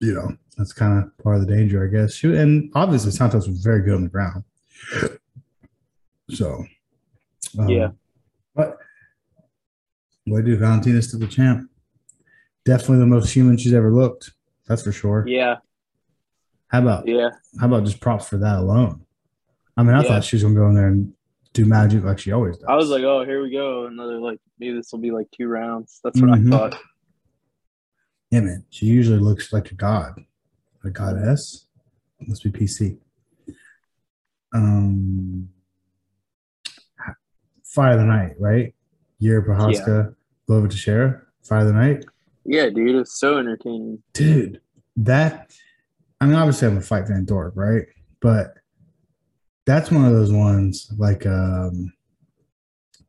you 0.00 0.12
know 0.14 0.36
that's 0.56 0.72
kind 0.72 1.02
of 1.02 1.16
part 1.18 1.36
of 1.36 1.46
the 1.46 1.54
danger, 1.54 1.84
I 1.86 1.90
guess. 1.90 2.14
Shoot, 2.14 2.36
and 2.36 2.70
obviously 2.74 3.10
Santos 3.10 3.46
was 3.46 3.60
very 3.62 3.82
good 3.82 3.94
on 3.94 4.02
the 4.04 4.08
ground. 4.08 4.44
So, 6.30 6.64
um, 7.58 7.68
Yeah. 7.68 7.88
But 8.54 8.78
what 10.26 10.44
do 10.44 10.56
Valentina's 10.56 11.08
still 11.08 11.20
the 11.20 11.26
champ? 11.26 11.68
Definitely 12.64 12.98
the 12.98 13.06
most 13.06 13.32
human 13.32 13.56
she's 13.56 13.74
ever 13.74 13.92
looked. 13.92 14.32
That's 14.66 14.82
for 14.82 14.92
sure. 14.92 15.24
Yeah. 15.26 15.56
How 16.68 16.80
about 16.82 17.06
Yeah. 17.06 17.30
how 17.60 17.66
about 17.66 17.84
just 17.84 18.00
props 18.00 18.28
for 18.28 18.38
that 18.38 18.58
alone? 18.58 19.04
I 19.76 19.82
mean, 19.82 19.94
I 19.94 20.02
Yeah. 20.02 20.08
thought 20.08 20.24
she 20.24 20.36
was 20.36 20.42
gonna 20.42 20.54
go 20.54 20.68
in 20.68 20.74
there 20.74 20.88
and 20.88 21.12
do 21.52 21.64
magic 21.66 22.02
like 22.04 22.18
she 22.18 22.32
always 22.32 22.56
does. 22.58 22.66
I 22.68 22.74
was 22.74 22.88
like, 22.88 23.02
oh, 23.04 23.24
here 23.24 23.42
we 23.42 23.50
go. 23.50 23.86
Another 23.86 24.18
like 24.18 24.40
maybe 24.58 24.74
this 24.76 24.90
will 24.92 24.98
be 25.00 25.10
like 25.12 25.30
two 25.30 25.46
rounds. 25.46 26.00
That's 26.02 26.20
what 26.20 26.30
Mhm. 26.30 26.46
I 26.46 26.50
thought. 26.50 26.80
yeah, 28.30 28.40
man. 28.40 28.64
She 28.70 28.86
usually 28.86 29.18
looks 29.18 29.52
like 29.52 29.70
a 29.70 29.74
god, 29.74 30.24
a 30.82 30.90
goddess. 30.90 31.68
Must 32.26 32.42
be 32.42 32.50
PC. 32.50 32.98
Um, 34.54 35.50
Fire 37.64 37.92
of 37.92 37.98
the 37.98 38.06
Night, 38.06 38.34
right? 38.38 38.74
Yuri 39.18 39.42
Prochazka, 39.42 40.14
Glover 40.46 40.68
Teixeira, 40.68 41.22
Fire 41.42 41.60
of 41.60 41.66
the 41.66 41.72
Night. 41.72 42.04
Yeah, 42.44 42.68
dude, 42.70 42.94
it's 42.96 43.18
so 43.18 43.38
entertaining. 43.38 44.02
dude, 44.12 44.60
that 44.96 45.52
I 46.20 46.26
mean, 46.26 46.36
obviously 46.36 46.68
I'm 46.68 46.78
a 46.78 46.80
fight 46.80 47.06
fan 47.08 47.24
dork, 47.24 47.52
right? 47.56 47.84
But 48.20 48.54
that's 49.66 49.90
one 49.90 50.04
of 50.04 50.12
those 50.12 50.32
ones 50.32 50.92
like 50.98 51.26
um 51.26 51.92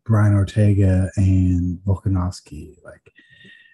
Brian 0.06 0.34
Ortega 0.36 1.10
and 1.18 1.80
Volkanovski. 1.86 2.76
Like 2.84 3.02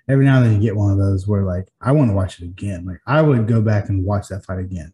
every 0.09 0.25
now 0.25 0.37
and 0.37 0.45
then 0.45 0.53
you 0.55 0.61
get 0.61 0.75
one 0.75 0.91
of 0.91 0.97
those 0.97 1.27
where 1.27 1.43
like 1.43 1.67
I 1.81 1.91
want 1.91 2.09
to 2.09 2.15
watch 2.15 2.39
it 2.39 2.45
again. 2.45 2.85
Like 2.85 2.99
I 3.07 3.21
would 3.21 3.47
go 3.47 3.61
back 3.61 3.89
and 3.89 4.05
watch 4.05 4.27
that 4.29 4.45
fight 4.45 4.59
again. 4.59 4.93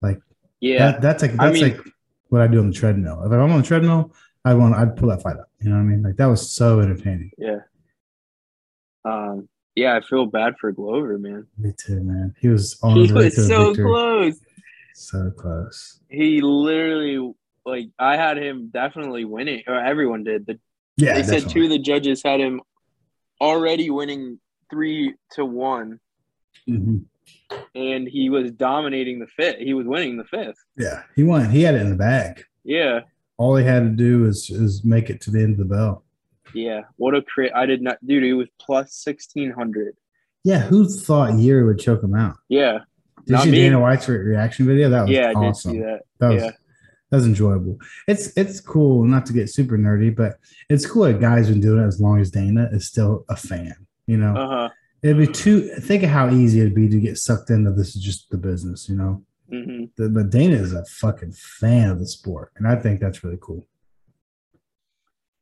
Like 0.00 0.20
yeah. 0.60 0.92
That, 0.92 1.00
that's 1.02 1.22
like 1.22 1.32
I 1.38 1.50
that's 1.50 1.60
mean- 1.60 1.76
like 1.76 1.86
what 2.28 2.40
I 2.40 2.46
do 2.46 2.60
on 2.60 2.68
the 2.68 2.72
treadmill. 2.74 3.22
If 3.24 3.30
I'm 3.32 3.50
on 3.52 3.60
the 3.60 3.66
treadmill, 3.66 4.14
I 4.44 4.54
want 4.54 4.74
I'd 4.74 4.96
pull 4.96 5.10
that 5.10 5.22
fight 5.22 5.36
up. 5.36 5.50
You 5.60 5.68
know 5.70 5.76
what 5.76 5.82
I 5.82 5.84
mean? 5.84 6.02
Like 6.02 6.16
that 6.16 6.26
was 6.26 6.50
so 6.50 6.80
entertaining. 6.80 7.30
yeah. 7.36 7.58
Um, 9.04 9.48
yeah, 9.74 9.96
I 9.96 10.00
feel 10.06 10.26
bad 10.26 10.54
for 10.60 10.72
Glover, 10.72 11.18
man. 11.18 11.46
Me 11.58 11.72
too, 11.76 12.02
man. 12.02 12.34
He 12.40 12.48
was 12.48 12.78
on 12.82 12.96
He 12.96 13.12
was 13.12 13.34
so 13.46 13.66
victory. 13.68 13.84
close. 13.84 14.40
So 14.94 15.30
close. 15.30 16.00
He 16.10 16.40
literally 16.40 17.32
like 17.64 17.88
I 17.98 18.16
had 18.16 18.36
him 18.38 18.70
definitely 18.72 19.24
winning, 19.24 19.62
or 19.66 19.74
everyone 19.78 20.24
did. 20.24 20.46
The, 20.46 20.58
Yeah, 20.96 21.14
they 21.14 21.22
said 21.22 21.48
two 21.48 21.64
of 21.64 21.70
the 21.70 21.78
judges 21.78 22.22
had 22.22 22.40
him 22.40 22.60
already 23.40 23.88
winning 23.90 24.38
three 24.70 25.14
to 25.32 25.44
one, 25.44 25.98
Mhm. 26.68 27.04
and 27.74 28.08
he 28.08 28.28
was 28.30 28.50
dominating 28.52 29.18
the 29.20 29.26
fifth. 29.28 29.58
He 29.58 29.74
was 29.74 29.86
winning 29.86 30.16
the 30.16 30.24
fifth. 30.24 30.58
Yeah, 30.76 31.02
he 31.16 31.22
won. 31.22 31.50
He 31.50 31.62
had 31.62 31.74
it 31.74 31.80
in 31.82 31.90
the 31.90 31.96
bag. 31.96 32.44
Yeah, 32.64 33.00
All 33.38 33.56
he 33.56 33.64
had 33.64 33.80
to 33.84 33.88
do 33.90 34.26
is 34.26 34.50
is 34.50 34.84
make 34.84 35.08
it 35.10 35.20
to 35.22 35.30
the 35.30 35.40
end 35.42 35.52
of 35.52 35.58
the 35.58 35.64
bell. 35.74 36.04
Yeah. 36.54 36.82
What 36.96 37.14
a 37.14 37.22
crit! 37.22 37.52
I 37.54 37.66
did 37.66 37.82
not, 37.82 37.98
dude. 38.06 38.22
He 38.24 38.32
was 38.32 38.48
plus 38.60 38.94
sixteen 38.94 39.50
hundred. 39.50 39.96
Yeah, 40.44 40.58
who 40.60 40.88
thought 40.88 41.38
Yuri 41.38 41.64
would 41.64 41.78
choke 41.78 42.02
him 42.02 42.14
out? 42.14 42.36
Yeah, 42.48 42.80
Did 43.26 43.36
you 43.36 43.42
see 43.44 43.50
me. 43.52 43.58
Dana 43.58 43.80
White's 43.80 44.08
re- 44.08 44.16
reaction 44.18 44.66
video? 44.66 44.90
That 44.90 45.02
was 45.02 45.10
yeah, 45.10 45.26
I 45.26 45.34
did 45.34 45.36
awesome. 45.36 45.72
see 45.72 45.78
that. 45.80 46.00
That 46.18 46.28
was 46.30 46.42
Yeah. 46.42 46.50
that 47.10 47.16
was 47.16 47.26
enjoyable. 47.26 47.78
It's 48.08 48.36
it's 48.36 48.60
cool, 48.60 49.04
not 49.04 49.24
to 49.26 49.32
get 49.32 49.50
super 49.50 49.78
nerdy, 49.78 50.14
but 50.14 50.38
it's 50.68 50.84
cool 50.86 51.04
that 51.04 51.20
guys 51.20 51.48
been 51.48 51.60
doing 51.60 51.82
it 51.84 51.86
as 51.86 52.00
long 52.00 52.20
as 52.20 52.30
Dana 52.30 52.68
is 52.72 52.86
still 52.88 53.24
a 53.28 53.36
fan. 53.36 53.74
You 54.08 54.16
know, 54.16 54.34
Uh 54.34 54.48
huh. 54.48 54.68
it'd 55.02 55.16
be 55.18 55.28
too. 55.32 55.60
Think 55.78 56.02
of 56.02 56.10
how 56.10 56.28
easy 56.30 56.58
it'd 56.60 56.74
be 56.74 56.88
to 56.88 56.98
get 56.98 57.18
sucked 57.18 57.50
into 57.50 57.70
this 57.70 57.94
is 57.94 58.02
just 58.02 58.28
the 58.30 58.36
business. 58.38 58.88
You 58.88 58.96
know, 58.96 59.22
hmm 59.48 59.84
The- 59.96 60.08
but 60.08 60.30
Dana 60.30 60.56
is 60.56 60.72
a 60.72 60.84
fucking 60.86 61.32
fan 61.32 61.88
of 61.90 62.00
the 62.00 62.06
sport, 62.06 62.50
and 62.56 62.66
I 62.66 62.74
think 62.74 62.98
that's 63.00 63.22
really 63.22 63.38
cool. 63.40 63.64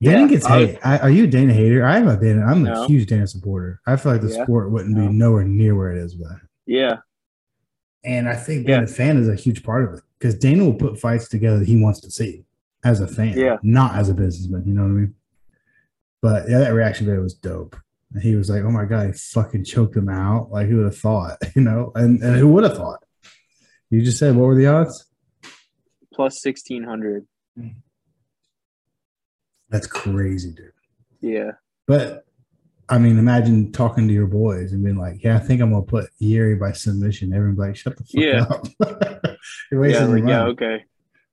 Dana 0.02 0.22
Yeah, 0.22 0.28
gets 0.28 0.46
hate. 0.46 0.78
I, 0.82 0.98
are 0.98 1.10
you 1.10 1.24
a 1.24 1.26
Dana 1.26 1.52
hater? 1.52 1.84
I'm 1.84 2.08
a 2.08 2.16
Dana. 2.18 2.44
I'm 2.46 2.66
a 2.66 2.86
huge 2.86 3.06
Dana 3.08 3.26
supporter. 3.26 3.80
I 3.86 3.96
feel 3.96 4.12
like 4.12 4.22
the 4.22 4.28
Yeah. 4.28 4.44
sport 4.44 4.70
wouldn't 4.70 4.96
No. 4.96 5.08
be 5.08 5.12
nowhere 5.12 5.44
near 5.44 5.74
where 5.74 5.90
it 5.92 5.98
is 5.98 6.16
without 6.16 6.40
him. 6.40 6.48
Yeah. 6.66 6.98
And 8.02 8.28
I 8.28 8.34
think 8.34 8.66
Yeah. 8.66 8.80
a 8.82 8.86
fan 8.86 9.18
is 9.18 9.28
a 9.28 9.34
huge 9.34 9.62
part 9.62 9.84
of 9.84 9.94
it 9.98 10.04
because 10.18 10.34
Dana 10.36 10.64
will 10.64 10.74
put 10.74 10.98
fights 10.98 11.28
together 11.28 11.58
that 11.58 11.68
he 11.68 11.76
wants 11.80 12.00
to 12.00 12.10
see 12.10 12.44
as 12.82 13.00
a 13.00 13.06
fan, 13.06 13.36
Yeah. 13.36 13.58
not 13.62 13.94
as 13.96 14.08
a 14.08 14.14
businessman. 14.14 14.64
You 14.66 14.72
know 14.72 14.82
what 14.82 14.88
I 14.88 14.92
mean? 14.92 15.14
But 16.22 16.48
yeah, 16.48 16.60
that 16.60 16.70
reaction 16.74 17.04
video 17.06 17.22
was 17.22 17.34
dope. 17.34 17.76
And 18.14 18.22
he 18.22 18.34
was 18.36 18.48
like, 18.50 18.62
"Oh 18.64 18.70
my 18.70 18.86
god, 18.86 19.06
he 19.08 19.12
fucking 19.12 19.64
choked 19.64 19.96
him 19.96 20.08
out! 20.08 20.50
Like 20.50 20.66
who 20.68 20.76
would 20.78 20.86
have 20.86 20.96
thought? 20.98 21.38
You 21.54 21.62
know? 21.62 21.92
And 21.94 22.22
and 22.22 22.36
who 22.36 22.48
would 22.48 22.64
have 22.64 22.76
thought? 22.76 23.04
You 23.90 24.02
just 24.02 24.18
said 24.18 24.34
what 24.34 24.46
were 24.46 24.54
the 24.56 24.66
odds? 24.66 25.06
Plus 26.14 26.40
sixteen 26.40 26.84
hundred. 26.84 27.26
Hmm. 27.56 27.68
That's 29.70 29.86
crazy, 29.86 30.52
dude. 30.52 30.72
Yeah. 31.20 31.52
But 31.86 32.24
I 32.88 32.98
mean, 32.98 33.18
imagine 33.18 33.70
talking 33.72 34.08
to 34.08 34.14
your 34.14 34.26
boys 34.26 34.72
and 34.72 34.82
being 34.82 34.96
like, 34.96 35.22
"Yeah, 35.22 35.36
I 35.36 35.38
think 35.38 35.60
I'm 35.60 35.70
gonna 35.70 35.82
put 35.82 36.10
Yuri 36.18 36.56
by 36.56 36.72
submission." 36.72 37.32
Everyone's 37.32 37.58
like, 37.58 37.76
"Shut 37.76 37.96
the 37.96 38.04
fuck 38.04 38.14
Yeah. 38.80 39.20
up! 39.20 39.36
You're 39.70 39.86
Yeah. 39.86 40.04
Like, 40.06 40.24
yeah. 40.26 40.44
Okay. 40.46 40.84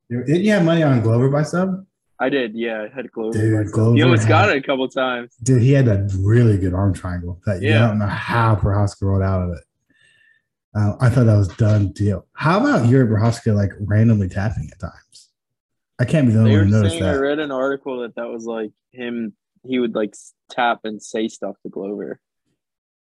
Didn't 0.10 0.44
you 0.44 0.52
have 0.52 0.64
money 0.64 0.84
on 0.84 1.02
Glover 1.02 1.30
by 1.30 1.44
sub? 1.44 1.86
I 2.20 2.30
did. 2.30 2.56
Yeah. 2.56 2.88
I 2.92 2.96
had 2.96 3.12
Glover. 3.12 3.38
Dude. 3.38 3.72
Glover 3.72 3.96
he 3.96 4.02
almost 4.04 4.28
got 4.28 4.50
it 4.50 4.58
a 4.58 4.62
couple 4.62 4.88
times. 4.88 5.36
Dude, 5.44 5.62
he 5.62 5.72
had 5.74 5.88
a 5.88 6.08
really 6.20 6.58
good 6.58 6.74
arm 6.74 6.94
triangle. 6.94 7.42
That 7.46 7.62
yeah, 7.62 7.84
I 7.86 7.88
don't 7.88 8.00
know 8.00 8.08
how 8.08 8.56
Prochazka 8.56 9.02
rolled 9.02 9.24
out 9.24 9.44
of 9.44 9.58
it. 9.58 9.64
Uh, 10.76 10.94
I 11.02 11.10
thought 11.10 11.26
that 11.26 11.38
was 11.38 11.48
done 11.50 11.92
deal. 11.94 12.28
How 12.34 12.60
about 12.60 12.88
Yuri 12.88 13.08
Prochazka 13.08 13.56
like 13.56 13.72
randomly 13.80 14.30
tapping 14.30 14.70
at 14.72 14.80
times? 14.80 15.27
I 16.00 16.06
can't 16.06 16.28
be 16.28 16.34
the 16.34 16.40
only 16.40 16.52
They 16.52 16.58
one 16.58 16.66
were 16.68 16.72
to 16.72 16.78
notice 16.78 16.92
saying 16.94 17.04
I 17.04 17.14
read 17.16 17.40
an 17.40 17.52
article 17.52 18.02
that 18.02 18.16
that 18.16 18.30
was 18.30 18.46
like 18.46 18.72
him. 18.92 19.34
he 19.64 19.80
would 19.80 19.96
like 19.96 20.16
tap 20.50 20.82
and 20.84 21.02
say 21.02 21.28
stuff 21.28 21.56
to 21.64 21.70
Glover. 21.70 22.20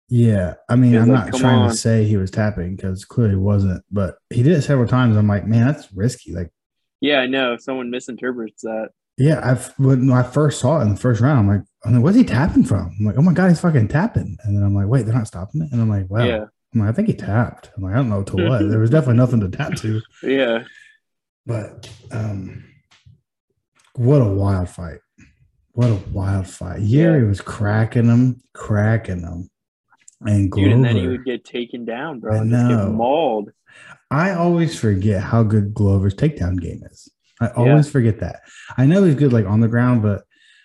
Yeah, 0.10 0.56
I 0.70 0.76
mean, 0.78 0.96
I'm 0.96 1.10
like, 1.10 1.32
not 1.32 1.40
trying 1.40 1.60
on." 1.64 1.70
to 1.70 1.76
say 1.76 2.06
he 2.06 2.18
was 2.18 2.32
tapping 2.32 2.76
because 2.76 3.04
clearly 3.06 3.32
he 3.34 3.38
wasn't, 3.38 3.84
but 3.92 4.18
he 4.30 4.42
did 4.42 4.54
it 4.54 4.62
several 4.62 4.88
times. 4.88 5.18
I'm 5.18 5.28
like, 5.28 5.46
man, 5.46 5.68
that's 5.68 5.92
risky. 5.94 6.34
Like, 6.34 6.50
Yeah, 7.02 7.20
I 7.20 7.28
know. 7.28 7.54
If 7.54 7.62
someone 7.62 7.90
misinterprets 7.92 8.62
that, 8.64 8.90
yeah, 9.18 9.42
I've 9.44 9.74
when 9.78 10.10
I 10.12 10.24
first 10.24 10.60
saw 10.60 10.80
it 10.80 10.84
in 10.84 10.90
the 10.92 11.00
first 11.00 11.22
round, 11.22 11.40
I'm 11.40 11.48
like, 11.48 11.66
I'm 11.84 11.94
like, 11.94 12.04
what's 12.04 12.16
he 12.18 12.24
tapping 12.24 12.64
from? 12.64 12.96
I'm 13.00 13.06
like, 13.06 13.18
oh 13.18 13.22
my 13.22 13.34
god, 13.34 13.50
he's 13.50 13.60
fucking 13.60 13.90
tapping. 13.90 14.38
And 14.44 14.56
then 14.56 14.64
I'm 14.64 14.76
like, 14.76 14.88
wait, 14.88 15.04
they're 15.06 15.14
not 15.16 15.28
stopping 15.28 15.62
it. 15.62 15.72
And 15.72 15.82
I'm 15.82 15.90
like, 15.90 16.10
wow. 16.10 16.24
yeah, 16.24 16.46
I'm 16.74 16.80
like, 16.82 16.90
I 16.90 16.92
think 16.94 17.08
he 17.10 17.14
tapped. 17.14 17.72
I'm 17.76 17.84
like, 17.84 17.94
I 17.94 17.98
don't 17.98 18.10
know 18.10 18.24
to 18.24 18.38
what. 18.38 18.60
there 18.70 18.80
was 18.80 18.90
definitely 18.90 19.18
nothing 19.18 19.40
to 19.42 19.50
tap 19.50 19.76
to. 19.78 20.02
yeah, 20.24 20.64
But 21.46 21.90
um, 22.12 22.64
what 23.98 24.22
a 24.22 24.26
wild 24.26 24.70
fight! 24.70 25.00
What 25.74 25.90
a 25.90 26.00
wild 26.12 26.48
fight! 26.48 26.82
Yuri 26.82 27.28
was 27.28 27.42
cracking 27.42 28.06
him, 28.06 28.42
cracking 28.54 29.22
him, 29.22 29.50
and 30.22 30.52
dude. 30.52 30.72
And 30.72 30.86
then 30.86 30.96
he 30.96 31.08
would 31.08 31.26
get 31.26 31.44
taken 31.44 31.86
down, 31.86 32.20
bro, 32.20 32.34
I 32.34 32.38
and 32.38 32.52
just 32.52 32.64
know. 32.64 32.86
get 32.86 32.94
mauled. 32.94 33.52
I 34.10 34.32
always 34.32 34.80
forget 34.80 35.22
how 35.22 35.44
good 35.44 35.74
Glover's 35.74 36.16
takedown 36.16 36.62
game 36.62 36.82
is. 36.90 37.10
I 37.42 37.48
always 37.50 37.90
forget 37.90 38.20
that. 38.22 38.42
I 38.78 38.86
know 38.86 39.04
he's 39.04 39.16
good 39.16 39.34
like 39.34 39.46
on 39.46 39.60
the 39.60 39.68
ground, 39.68 40.02
but 40.02 40.24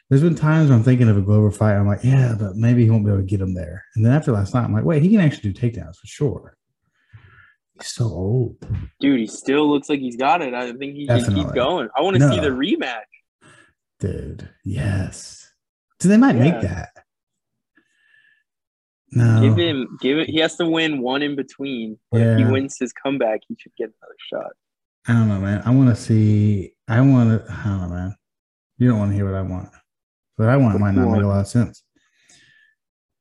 there's 0.08 0.22
been 0.22 0.34
times 0.34 0.68
when 0.68 0.78
I'm 0.78 0.84
thinking 0.84 1.08
of 1.08 1.16
a 1.16 1.22
Glover 1.22 1.50
fight. 1.50 1.74
I'm 1.74 1.86
like, 1.86 2.04
yeah, 2.04 2.34
but 2.38 2.56
maybe 2.56 2.84
he 2.84 2.90
won't 2.90 3.04
be 3.04 3.10
able 3.10 3.20
to 3.20 3.26
get 3.26 3.40
him 3.40 3.54
there. 3.54 3.84
And 3.94 4.04
then 4.04 4.12
after 4.12 4.32
last 4.32 4.54
night, 4.54 4.64
I'm 4.64 4.72
like, 4.72 4.84
wait, 4.84 5.02
he 5.02 5.10
can 5.10 5.20
actually 5.20 5.52
do 5.52 5.60
takedowns 5.60 5.96
for 5.96 6.06
sure. 6.06 6.56
He's 7.80 7.92
so 7.92 8.04
old. 8.04 8.56
Dude, 9.00 9.20
he 9.20 9.26
still 9.26 9.68
looks 9.70 9.88
like 9.88 10.00
he's 10.00 10.16
got 10.16 10.42
it. 10.42 10.54
I 10.54 10.72
think 10.72 10.94
he 10.94 11.06
can 11.06 11.34
keep 11.34 11.52
going. 11.54 11.88
I 11.96 12.02
want 12.02 12.16
to 12.16 12.28
see 12.28 12.40
the 12.40 12.48
rematch. 12.48 13.00
Dude, 14.02 14.48
yes. 14.64 15.48
So 16.00 16.08
they 16.08 16.16
might 16.16 16.34
Yeah. 16.34 16.42
make 16.50 16.60
that. 16.62 16.88
No. 19.12 19.40
Give 19.42 19.56
him, 19.56 19.96
give 20.00 20.18
it. 20.18 20.28
He 20.28 20.38
has 20.40 20.56
to 20.56 20.66
win 20.66 21.00
one 21.02 21.22
in 21.22 21.36
between. 21.36 21.98
But 22.10 22.20
if 22.22 22.38
he 22.38 22.44
wins 22.44 22.76
his 22.80 22.92
comeback, 22.92 23.42
he 23.46 23.54
should 23.60 23.70
get 23.76 23.90
another 24.00 24.16
shot. 24.28 24.52
I 25.06 25.12
don't 25.12 25.28
know, 25.28 25.40
man. 25.40 25.62
I 25.64 25.70
want 25.70 25.90
to 25.90 25.94
see. 25.94 26.72
I 26.88 27.00
want 27.02 27.30
to. 27.46 27.52
I 27.52 27.64
don't 27.64 27.80
know, 27.82 27.88
man. 27.94 28.16
You 28.78 28.88
don't 28.88 28.98
want 28.98 29.12
to 29.12 29.14
hear 29.14 29.24
what 29.26 29.34
I 29.34 29.42
want. 29.42 29.68
What 30.36 30.48
I 30.48 30.56
want 30.56 30.80
might 30.80 30.94
not 30.94 31.12
make 31.12 31.22
a 31.22 31.26
lot 31.26 31.40
of 31.40 31.46
sense. 31.46 31.84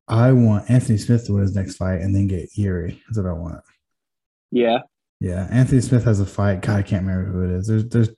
I 0.08 0.32
want 0.32 0.68
Anthony 0.70 0.98
Smith 0.98 1.28
to 1.28 1.34
win 1.34 1.44
his 1.44 1.56
next 1.56 1.76
fight 1.76 2.02
and 2.02 2.16
then 2.16 2.26
get 2.26 2.50
Yuri. 2.58 3.00
That's 3.06 3.18
what 3.18 3.28
I 3.28 3.34
want. 3.34 3.62
Yeah, 4.50 4.80
Yeah, 5.20 5.48
Anthony 5.52 5.82
Smith 5.82 6.04
has 6.06 6.20
a 6.20 6.26
fight. 6.26 6.62
God, 6.62 6.80
I 6.80 6.82
can't 6.82 7.06
remember 7.06 7.32
who 7.32 7.44
it 7.44 7.52
is. 7.60 7.68
There's, 7.68 7.88
there's 7.90 8.10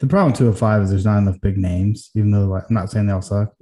the 0.00 0.06
problem. 0.06 0.32
Two 0.32 0.48
of 0.48 0.58
five 0.58 0.82
is 0.82 0.90
there's 0.90 1.04
not 1.04 1.18
enough 1.18 1.40
big 1.40 1.56
names. 1.58 2.10
Even 2.14 2.30
though 2.30 2.46
like, 2.46 2.64
I'm 2.68 2.74
not 2.74 2.90
saying 2.90 3.06
they 3.06 3.12
all 3.12 3.22
suck. 3.22 3.52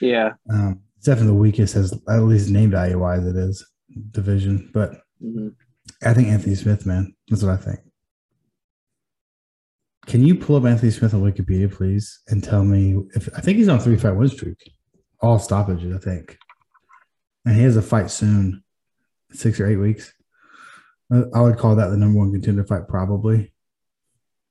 yeah. 0.00 0.32
Um, 0.50 0.80
it's 0.96 1.06
definitely 1.06 1.28
the 1.32 1.38
weakest, 1.38 1.76
as 1.76 1.92
at 2.08 2.18
least 2.22 2.50
name 2.50 2.70
value 2.70 2.98
wise, 2.98 3.24
it 3.26 3.36
is 3.36 3.66
division. 4.10 4.70
But 4.74 5.00
Mhm. 5.24 5.54
I 6.04 6.12
think 6.14 6.28
Anthony 6.28 6.54
Smith, 6.56 6.84
man. 6.86 7.14
That's 7.28 7.42
what 7.42 7.52
I 7.52 7.56
think. 7.56 7.80
Can 10.06 10.22
you 10.24 10.34
pull 10.36 10.56
up 10.56 10.64
Anthony 10.64 10.90
Smith 10.90 11.12
on 11.14 11.22
Wikipedia, 11.22 11.70
please, 11.72 12.20
and 12.28 12.42
tell 12.42 12.64
me 12.64 12.96
if 13.14 13.28
I 13.36 13.40
think 13.40 13.58
he's 13.58 13.68
on 13.68 13.78
three 13.78 13.96
fight 13.96 14.16
win 14.16 14.28
streak, 14.28 14.56
all 15.20 15.38
stoppages, 15.38 15.94
I 15.94 15.98
think, 15.98 16.38
and 17.44 17.54
he 17.56 17.62
has 17.62 17.76
a 17.76 17.82
fight 17.82 18.10
soon, 18.10 18.62
six 19.32 19.60
or 19.60 19.66
eight 19.66 19.76
weeks. 19.76 20.12
I 21.12 21.24
I 21.34 21.40
would 21.42 21.58
call 21.58 21.76
that 21.76 21.88
the 21.88 21.96
number 21.96 22.18
one 22.18 22.32
contender 22.32 22.64
fight, 22.64 22.88
probably. 22.88 23.52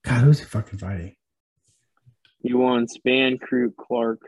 God, 0.05 0.23
who's 0.23 0.39
he 0.39 0.45
fucking 0.45 0.79
fighting? 0.79 1.15
He 2.47 2.53
won 2.53 2.87
Spann, 2.87 3.39
Crute, 3.41 3.75
Clark. 3.75 4.21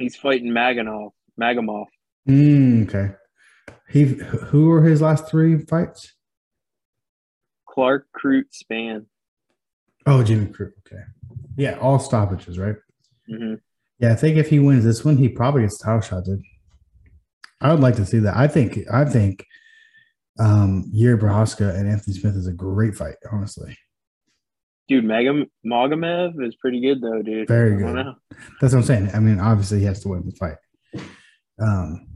He's 0.00 0.16
fighting 0.16 0.50
Maganov. 0.50 1.10
Magamov. 1.40 1.84
Mm, 2.28 2.88
okay. 2.88 3.14
He 3.88 4.02
who 4.02 4.66
were 4.66 4.82
his 4.82 5.00
last 5.00 5.28
three 5.28 5.58
fights? 5.58 6.14
Clark, 7.68 8.08
Crute, 8.16 8.50
Spann. 8.52 9.06
Oh, 10.06 10.24
Jimmy 10.24 10.46
Crute. 10.46 10.72
Okay. 10.84 11.02
Yeah, 11.56 11.78
all 11.78 12.00
stoppages, 12.00 12.58
right? 12.58 12.74
hmm 13.28 13.54
Yeah, 14.00 14.10
I 14.10 14.16
think 14.16 14.38
if 14.38 14.48
he 14.48 14.58
wins 14.58 14.82
this 14.82 15.04
one, 15.04 15.18
he 15.18 15.28
probably 15.28 15.62
gets 15.62 15.78
title 15.78 16.00
shot, 16.00 16.24
dude. 16.24 16.42
I 17.60 17.70
would 17.72 17.80
like 17.80 17.94
to 17.96 18.06
see 18.06 18.18
that. 18.18 18.36
I 18.36 18.48
think 18.48 18.76
I 18.92 19.04
think 19.04 19.46
um 20.40 20.82
Yuri 20.92 21.16
Prochazka 21.16 21.78
and 21.78 21.88
Anthony 21.88 22.16
Smith 22.16 22.34
is 22.34 22.48
a 22.48 22.52
great 22.52 22.96
fight, 22.96 23.18
honestly. 23.30 23.76
Dude, 24.90 25.04
Magam- 25.04 25.48
Magomev 25.64 26.44
is 26.46 26.54
pretty 26.56 26.80
good 26.80 27.00
though, 27.00 27.22
dude. 27.22 27.48
Very 27.48 27.76
good. 27.76 27.94
know. 27.94 28.14
That's 28.60 28.74
what 28.74 28.80
I'm 28.80 28.84
saying. 28.84 29.10
I 29.14 29.20
mean, 29.20 29.38
obviously 29.40 29.78
he 29.78 29.84
has 29.86 30.00
to 30.02 30.08
win 30.08 30.24
the 30.26 30.32
fight. 30.32 30.56
Um 31.60 32.06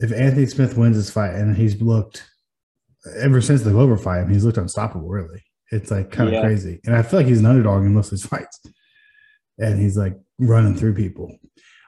if 0.00 0.12
Anthony 0.12 0.46
Smith 0.46 0.76
wins 0.76 0.96
this 0.96 1.10
fight 1.10 1.34
and 1.34 1.56
he's 1.56 1.80
looked 1.80 2.24
ever 3.20 3.40
since 3.40 3.62
the 3.62 3.70
Glover 3.70 3.96
fight, 3.96 4.20
I 4.20 4.24
mean, 4.24 4.32
he's 4.34 4.44
looked 4.44 4.58
unstoppable, 4.58 5.08
really. 5.08 5.42
It's 5.70 5.90
like 5.90 6.10
kind 6.10 6.28
of 6.28 6.34
Yeah. 6.34 6.40
crazy. 6.42 6.80
And 6.84 6.96
I 6.96 7.02
feel 7.02 7.20
like 7.20 7.26
he's 7.28 7.40
an 7.40 7.46
underdog 7.46 7.82
in 7.84 7.94
most 7.94 8.06
of 8.08 8.12
his 8.12 8.26
fights. 8.26 8.60
And 9.58 9.78
he's 9.80 9.96
like 9.96 10.16
running 10.38 10.74
through 10.76 10.94
people. 10.94 11.36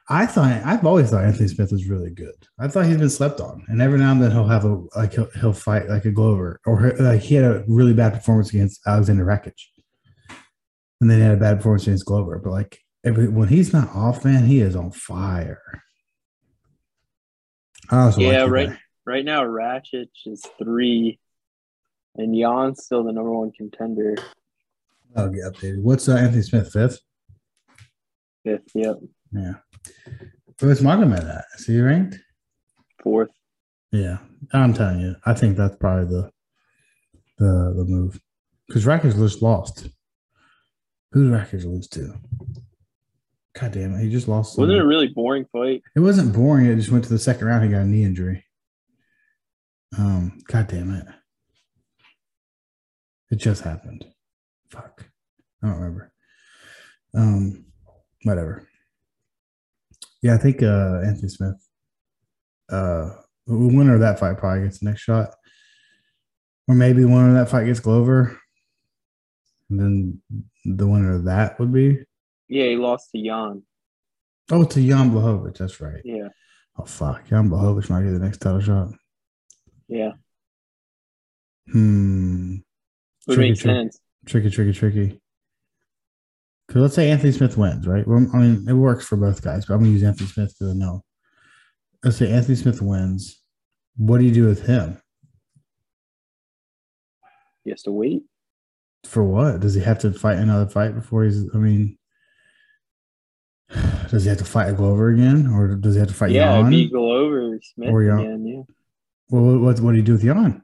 I 0.08 0.26
thought 0.26 0.62
I've 0.64 0.86
always 0.86 1.10
thought 1.10 1.24
Anthony 1.24 1.48
Smith 1.48 1.72
was 1.72 1.88
really 1.88 2.10
good. 2.10 2.34
I 2.60 2.68
thought 2.68 2.86
he's 2.86 2.96
been 2.96 3.10
slept 3.10 3.40
on, 3.40 3.64
and 3.66 3.82
every 3.82 3.98
now 3.98 4.12
and 4.12 4.22
then 4.22 4.30
he'll 4.30 4.46
have 4.46 4.64
a 4.64 4.80
like 4.94 5.14
he'll, 5.14 5.28
he'll 5.40 5.52
fight 5.52 5.88
like 5.88 6.04
a 6.04 6.12
Glover, 6.12 6.60
or 6.64 6.80
he- 6.96 7.02
like 7.02 7.22
he 7.22 7.34
had 7.34 7.44
a 7.44 7.64
really 7.66 7.92
bad 7.92 8.12
performance 8.12 8.50
against 8.50 8.86
Alexander 8.86 9.24
Rakic, 9.24 9.54
and 11.00 11.10
then 11.10 11.18
he 11.18 11.24
had 11.24 11.34
a 11.34 11.40
bad 11.40 11.58
performance 11.58 11.86
against 11.86 12.06
Glover. 12.06 12.38
But 12.42 12.50
like 12.50 12.78
every 13.04 13.28
when 13.28 13.48
he's 13.48 13.72
not 13.72 13.94
off, 13.94 14.24
man, 14.24 14.44
he 14.46 14.60
is 14.60 14.76
on 14.76 14.90
fire. 14.90 15.82
Yeah, 17.90 18.42
like 18.42 18.50
right. 18.50 18.78
Right 19.06 19.24
now, 19.24 19.44
Rakic 19.44 20.08
is 20.26 20.44
three, 20.58 21.20
and 22.16 22.34
Jan's 22.34 22.84
still 22.84 23.04
the 23.04 23.12
number 23.12 23.30
one 23.30 23.52
contender. 23.52 24.16
I'll 25.14 25.30
get 25.30 25.44
updated. 25.44 25.82
What's 25.82 26.08
uh, 26.08 26.16
Anthony 26.16 26.42
Smith 26.42 26.72
fifth? 26.72 26.98
Fifth, 28.44 28.70
yep. 28.74 28.96
Yeah. 29.30 29.54
Where's 30.58 30.80
Magomed 30.80 31.28
at? 31.28 31.44
Is 31.56 31.66
he 31.66 31.80
ranked? 31.80 32.18
Fourth. 33.02 33.30
Yeah, 33.92 34.18
I'm 34.52 34.74
telling 34.74 35.00
you, 35.00 35.14
I 35.24 35.34
think 35.34 35.56
that's 35.56 35.76
probably 35.76 36.06
the 36.06 36.30
the 37.38 37.74
the 37.76 37.84
move 37.84 38.20
because 38.66 38.84
Rakic 38.84 39.14
just 39.16 39.40
lost. 39.40 39.88
Who 41.12 41.30
did 41.30 41.32
Rakic 41.32 41.64
lose 41.64 41.88
to? 41.88 42.14
God 43.58 43.72
damn 43.72 43.94
it, 43.94 44.02
he 44.02 44.10
just 44.10 44.28
lost. 44.28 44.58
Wasn't 44.58 44.76
it 44.76 44.82
a 44.82 44.86
really 44.86 45.08
boring 45.08 45.46
fight? 45.50 45.82
It 45.94 46.00
wasn't 46.00 46.34
boring. 46.34 46.66
It 46.66 46.76
just 46.76 46.90
went 46.90 47.04
to 47.04 47.10
the 47.10 47.18
second 47.18 47.46
round. 47.46 47.64
He 47.64 47.70
got 47.70 47.82
a 47.82 47.86
knee 47.86 48.04
injury. 48.04 48.44
Um, 49.96 50.40
God 50.46 50.66
damn 50.66 50.92
it, 50.92 51.06
it 53.30 53.36
just 53.36 53.62
happened. 53.62 54.04
Fuck, 54.70 55.06
I 55.62 55.68
don't 55.68 55.76
remember. 55.76 56.12
Um, 57.14 57.64
whatever. 58.24 58.68
Yeah, 60.22 60.34
I 60.34 60.38
think 60.38 60.62
uh 60.62 61.00
Anthony 61.04 61.28
Smith. 61.28 61.54
Uh, 62.68 63.10
the 63.46 63.56
winner 63.56 63.94
of 63.94 64.00
that 64.00 64.18
fight 64.18 64.38
probably 64.38 64.64
gets 64.64 64.80
the 64.80 64.86
next 64.86 65.00
shot, 65.02 65.34
or 66.68 66.74
maybe 66.74 67.04
winner 67.04 67.28
of 67.28 67.34
that 67.34 67.48
fight 67.48 67.66
gets 67.66 67.80
Glover, 67.80 68.38
and 69.70 69.80
then 69.80 70.22
the 70.64 70.86
winner 70.86 71.14
of 71.16 71.24
that 71.24 71.58
would 71.58 71.72
be 71.72 71.98
Yeah, 72.48 72.66
he 72.66 72.76
lost 72.76 73.10
to 73.14 73.22
Jan. 73.22 73.62
oh 74.52 74.64
to 74.64 74.86
Jan 74.86 75.10
Blachowicz. 75.10 75.58
That's 75.58 75.80
right. 75.80 76.00
Yeah, 76.04 76.28
Oh 76.78 76.84
fuck, 76.84 77.26
Jan 77.28 77.48
Blachowicz 77.50 77.90
might 77.90 78.02
get 78.02 78.12
the 78.12 78.18
next 78.18 78.38
title 78.38 78.60
shot. 78.60 78.88
yeah. 79.88 80.12
Hmm. 81.72 82.56
Would 83.26 83.34
Tricky, 83.34 83.50
make 83.50 83.58
tricky. 83.60 83.74
sense. 83.76 84.00
Tricky, 84.26 84.50
tricky, 84.50 84.72
tricky. 84.72 85.20
Because 86.68 86.82
let's 86.82 86.94
say 86.94 87.10
Anthony 87.10 87.32
Smith 87.32 87.56
wins, 87.56 87.86
right? 87.86 88.06
Well, 88.06 88.24
I 88.32 88.38
mean, 88.38 88.66
it 88.68 88.72
works 88.72 89.06
for 89.06 89.16
both 89.16 89.42
guys, 89.42 89.66
but 89.66 89.74
I'm 89.74 89.80
gonna 89.80 89.90
use 89.92 90.02
Anthony 90.04 90.28
Smith 90.28 90.54
because 90.58 90.72
I 90.74 90.76
know. 90.78 91.02
Let's 92.04 92.16
say 92.18 92.30
Anthony 92.30 92.54
Smith 92.56 92.80
wins. 92.82 93.40
What 93.96 94.18
do 94.18 94.24
you 94.24 94.32
do 94.32 94.46
with 94.46 94.66
him? 94.66 95.00
He 97.64 97.70
has 97.70 97.82
to 97.82 97.90
wait. 97.92 98.22
For 99.06 99.22
what? 99.22 99.60
Does 99.60 99.74
he 99.74 99.80
have 99.82 99.98
to 100.00 100.12
fight 100.12 100.38
another 100.38 100.68
fight 100.68 100.94
before 100.94 101.24
he's? 101.24 101.44
I 101.54 101.58
mean, 101.58 101.96
does 104.10 104.24
he 104.24 104.28
have 104.28 104.38
to 104.38 104.44
fight 104.44 104.70
a 104.70 104.72
Glover 104.72 105.08
again, 105.10 105.46
or 105.48 105.74
does 105.76 105.94
he 105.94 105.98
have 106.00 106.08
to 106.08 106.14
fight 106.14 106.30
yeah, 106.30 106.60
Jan? 106.60 106.70
beat 106.70 106.92
Glover 106.92 107.58
Smith 107.62 107.90
Or 107.90 108.04
Jan. 108.04 108.18
again. 108.20 108.46
Yeah, 108.46 108.62
Well, 109.30 109.42
what, 109.44 109.60
what, 109.60 109.80
what 109.80 109.90
do 109.92 109.96
you 109.98 110.02
do 110.02 110.12
with 110.12 110.22
Jan? 110.22 110.62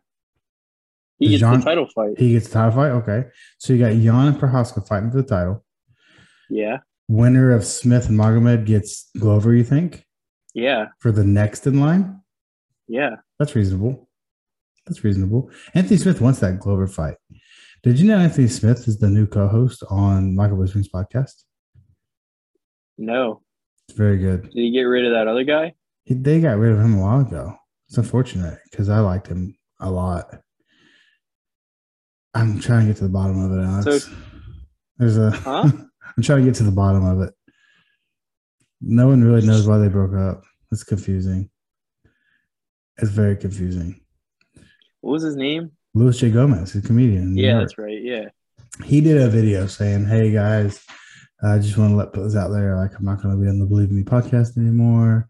he 1.18 1.28
gets 1.28 1.40
Jan- 1.40 1.60
the 1.60 1.64
title 1.64 1.86
fight. 1.94 2.18
He 2.18 2.32
gets 2.32 2.48
the 2.48 2.54
title 2.54 2.72
fight. 2.72 2.90
Okay, 2.90 3.28
so 3.58 3.72
you 3.72 3.78
got 3.78 3.92
Jan 3.92 4.28
and 4.32 4.36
Prochazka 4.40 4.86
fighting 4.86 5.10
for 5.10 5.18
the 5.18 5.28
title. 5.28 5.64
yeah, 6.50 6.78
Winner 7.08 7.52
of 7.52 7.64
Smith 7.64 8.08
and 8.08 8.18
Magomed 8.18 8.64
gets 8.66 9.10
Glover. 9.18 9.54
You 9.54 9.64
think 9.64 10.04
yeah, 10.54 10.86
for 11.00 11.12
the 11.12 11.24
next 11.24 11.66
in 11.66 11.80
line? 11.80 12.20
yeah. 12.88 13.16
That's 13.38 13.54
reasonable. 13.56 14.08
That's 14.86 15.02
reasonable. 15.04 15.50
Anthony 15.74 15.96
Smith 15.96 16.20
wants 16.20 16.40
that 16.40 16.58
Glover 16.60 16.86
fight. 16.86 17.14
Did 17.82 17.98
you 17.98 18.06
know 18.06 18.18
Anthony 18.18 18.46
Smith 18.48 18.86
is 18.86 18.98
the 18.98 19.08
new 19.10 19.26
co-host 19.26 19.82
on 19.90 20.36
Michael 20.36 20.56
Bisping's 20.56 20.88
podcast? 20.88 21.42
No. 22.96 23.42
It's 23.88 23.96
very 23.98 24.18
good. 24.18 24.42
Did 24.42 24.52
he 24.54 24.70
get 24.70 24.82
rid 24.82 25.04
of 25.04 25.12
that 25.12 25.26
other 25.26 25.42
guy? 25.44 25.74
He, 26.04 26.14
they 26.14 26.40
got 26.40 26.58
rid 26.58 26.72
of 26.72 26.78
him 26.78 26.94
a 26.98 27.00
while 27.02 27.20
ago. 27.20 27.54
It's 27.88 27.98
unfortunate 27.98 28.58
because 28.70 28.88
I 28.88 29.00
liked 29.00 29.26
him 29.26 29.56
a 29.80 29.90
lot. 29.90 30.40
I'm 32.34 32.60
trying 32.60 32.82
to 32.82 32.86
get 32.86 32.96
to 32.98 33.04
the 33.04 33.10
bottom 33.10 33.42
of 33.42 33.52
it, 33.58 33.62
Alex. 33.62 34.04
So- 34.04 34.12
There's 34.98 35.18
a. 35.18 35.30
Huh? 35.32 35.64
I'm 36.16 36.22
trying 36.22 36.40
to 36.40 36.44
get 36.44 36.54
to 36.56 36.62
the 36.64 36.70
bottom 36.70 37.04
of 37.04 37.20
it. 37.26 37.34
No 38.80 39.08
one 39.08 39.24
really 39.24 39.46
knows 39.46 39.66
why 39.66 39.78
they 39.78 39.88
broke 39.88 40.14
up. 40.14 40.42
It's 40.70 40.84
confusing. 40.84 41.50
It's 42.98 43.10
very 43.10 43.36
confusing. 43.36 44.00
What 45.00 45.12
was 45.12 45.22
his 45.22 45.36
name? 45.36 45.72
Luis 45.94 46.18
J. 46.18 46.30
Gomez, 46.30 46.74
a 46.74 46.82
comedian. 46.82 47.36
Yeah, 47.36 47.58
that's 47.58 47.78
right. 47.78 48.00
Yeah. 48.02 48.28
he 48.84 49.00
did 49.00 49.18
a 49.20 49.28
video 49.28 49.66
saying, 49.66 50.06
"Hey 50.06 50.30
guys, 50.32 50.84
I 51.42 51.58
just 51.58 51.76
want 51.76 51.90
to 51.92 51.96
let 51.96 52.12
put 52.12 52.22
this 52.24 52.36
out 52.36 52.50
there. 52.50 52.76
Like, 52.76 52.96
I'm 52.98 53.04
not 53.04 53.22
going 53.22 53.34
to 53.34 53.40
be 53.42 53.48
on 53.48 53.58
the 53.58 53.66
Believe 53.66 53.90
Me 53.90 54.02
podcast 54.02 54.56
anymore. 54.56 55.28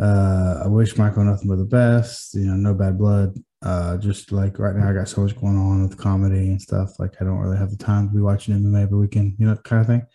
Uh, 0.00 0.62
I 0.64 0.68
wish 0.68 0.98
Michael 0.98 1.24
nothing 1.24 1.48
but 1.48 1.56
the 1.56 1.64
best. 1.64 2.34
You 2.34 2.46
know, 2.46 2.54
no 2.54 2.74
bad 2.74 2.98
blood. 2.98 3.34
Uh, 3.62 3.96
just 3.96 4.30
like 4.32 4.58
right 4.58 4.76
now, 4.76 4.90
I 4.90 4.92
got 4.92 5.08
so 5.08 5.22
much 5.22 5.34
going 5.40 5.56
on 5.56 5.88
with 5.88 5.96
comedy 5.96 6.48
and 6.48 6.60
stuff. 6.60 6.98
Like, 6.98 7.14
I 7.20 7.24
don't 7.24 7.38
really 7.38 7.56
have 7.56 7.70
the 7.70 7.76
time 7.76 8.08
to 8.08 8.14
be 8.14 8.20
watching 8.20 8.54
MMA 8.54 8.82
every 8.82 8.98
weekend. 8.98 9.36
You 9.38 9.46
know, 9.46 9.56
kind 9.56 9.80
of 9.80 9.86
thing." 9.86 10.06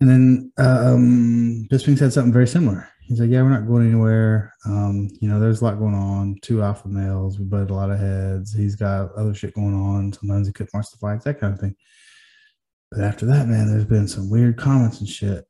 And 0.00 0.08
then 0.08 0.52
um, 0.58 1.66
Bisping 1.72 1.98
said 1.98 2.12
something 2.12 2.32
very 2.32 2.46
similar. 2.46 2.88
He's 3.08 3.20
like, 3.20 3.30
"Yeah, 3.30 3.42
we're 3.42 3.48
not 3.48 3.66
going 3.66 3.86
anywhere. 3.86 4.52
Um, 4.66 5.08
you 5.18 5.30
know, 5.30 5.40
there's 5.40 5.62
a 5.62 5.64
lot 5.64 5.78
going 5.78 5.94
on. 5.94 6.36
Two 6.42 6.62
alpha 6.62 6.88
males. 6.88 7.38
We 7.38 7.46
butted 7.46 7.70
a 7.70 7.74
lot 7.74 7.90
of 7.90 7.98
heads. 7.98 8.52
He's 8.52 8.76
got 8.76 9.14
other 9.14 9.32
shit 9.32 9.54
going 9.54 9.74
on. 9.74 10.12
Sometimes 10.12 10.46
he 10.46 10.52
couldn't 10.52 10.74
watch 10.74 10.90
the 10.90 10.98
fights, 10.98 11.24
that 11.24 11.40
kind 11.40 11.54
of 11.54 11.58
thing." 11.58 11.74
But 12.90 13.00
after 13.00 13.24
that, 13.26 13.48
man, 13.48 13.66
there's 13.66 13.86
been 13.86 14.08
some 14.08 14.28
weird 14.28 14.58
comments 14.58 15.00
and 15.00 15.08
shit. 15.08 15.46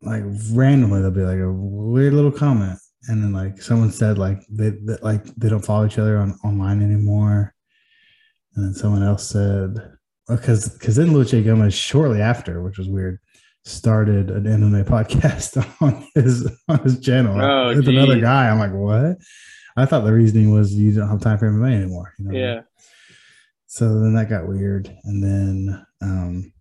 Like 0.00 0.22
randomly, 0.52 1.00
there'll 1.00 1.10
be 1.10 1.20
like 1.20 1.38
a 1.38 1.52
weird 1.52 2.14
little 2.14 2.32
comment, 2.32 2.78
and 3.08 3.22
then 3.22 3.32
like 3.34 3.60
someone 3.60 3.90
said 3.90 4.16
like 4.16 4.40
they 4.48 4.72
like 5.02 5.22
they 5.36 5.50
don't 5.50 5.64
follow 5.64 5.84
each 5.84 5.98
other 5.98 6.16
on 6.16 6.32
online 6.44 6.82
anymore, 6.82 7.54
and 8.54 8.64
then 8.64 8.74
someone 8.74 9.02
else 9.02 9.28
said 9.28 9.76
because 10.28 10.70
because 10.70 10.96
then 10.96 11.12
Luis 11.12 11.32
Gomez 11.32 11.74
shortly 11.74 12.22
after, 12.22 12.62
which 12.62 12.78
was 12.78 12.88
weird, 12.88 13.18
started 13.64 14.30
an 14.30 14.44
MMA 14.44 14.84
podcast 14.84 15.56
on 15.80 16.06
his 16.14 16.50
on 16.68 16.78
his 16.80 17.00
channel 17.00 17.40
Oh, 17.40 17.74
with 17.74 17.88
another 17.88 18.20
guy. 18.20 18.48
I'm 18.48 18.58
like, 18.58 18.72
what? 18.72 19.16
I 19.76 19.86
thought 19.86 20.04
the 20.04 20.12
reasoning 20.12 20.52
was 20.52 20.74
you 20.74 20.92
don't 20.92 21.08
have 21.08 21.20
time 21.20 21.38
for 21.38 21.50
MMA 21.50 21.74
anymore. 21.74 22.12
You 22.18 22.24
know? 22.26 22.38
Yeah. 22.38 22.60
So 23.66 24.00
then 24.00 24.14
that 24.14 24.28
got 24.28 24.46
weird, 24.46 24.94
and 25.04 25.22
then 25.22 25.86
um, 26.00 26.52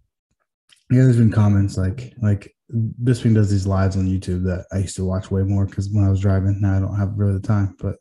yeah, 0.90 1.04
there's 1.04 1.18
been 1.18 1.32
comments 1.32 1.78
like 1.78 2.14
like 2.22 2.56
Bisping 3.04 3.36
does 3.36 3.52
these 3.52 3.68
lives 3.68 3.98
on 3.98 4.08
YouTube 4.08 4.44
that 4.46 4.66
I 4.72 4.80
used 4.80 4.96
to 4.96 5.06
watch 5.06 5.30
way 5.30 5.44
more 5.44 5.66
because 5.68 5.90
when 5.92 6.06
I 6.06 6.10
was 6.10 6.22
driving, 6.22 6.60
now 6.60 6.78
I 6.78 6.80
don't 6.80 6.98
have 6.98 7.14
really 7.16 7.34
the 7.34 7.48
time, 7.48 7.76
but. 7.80 7.96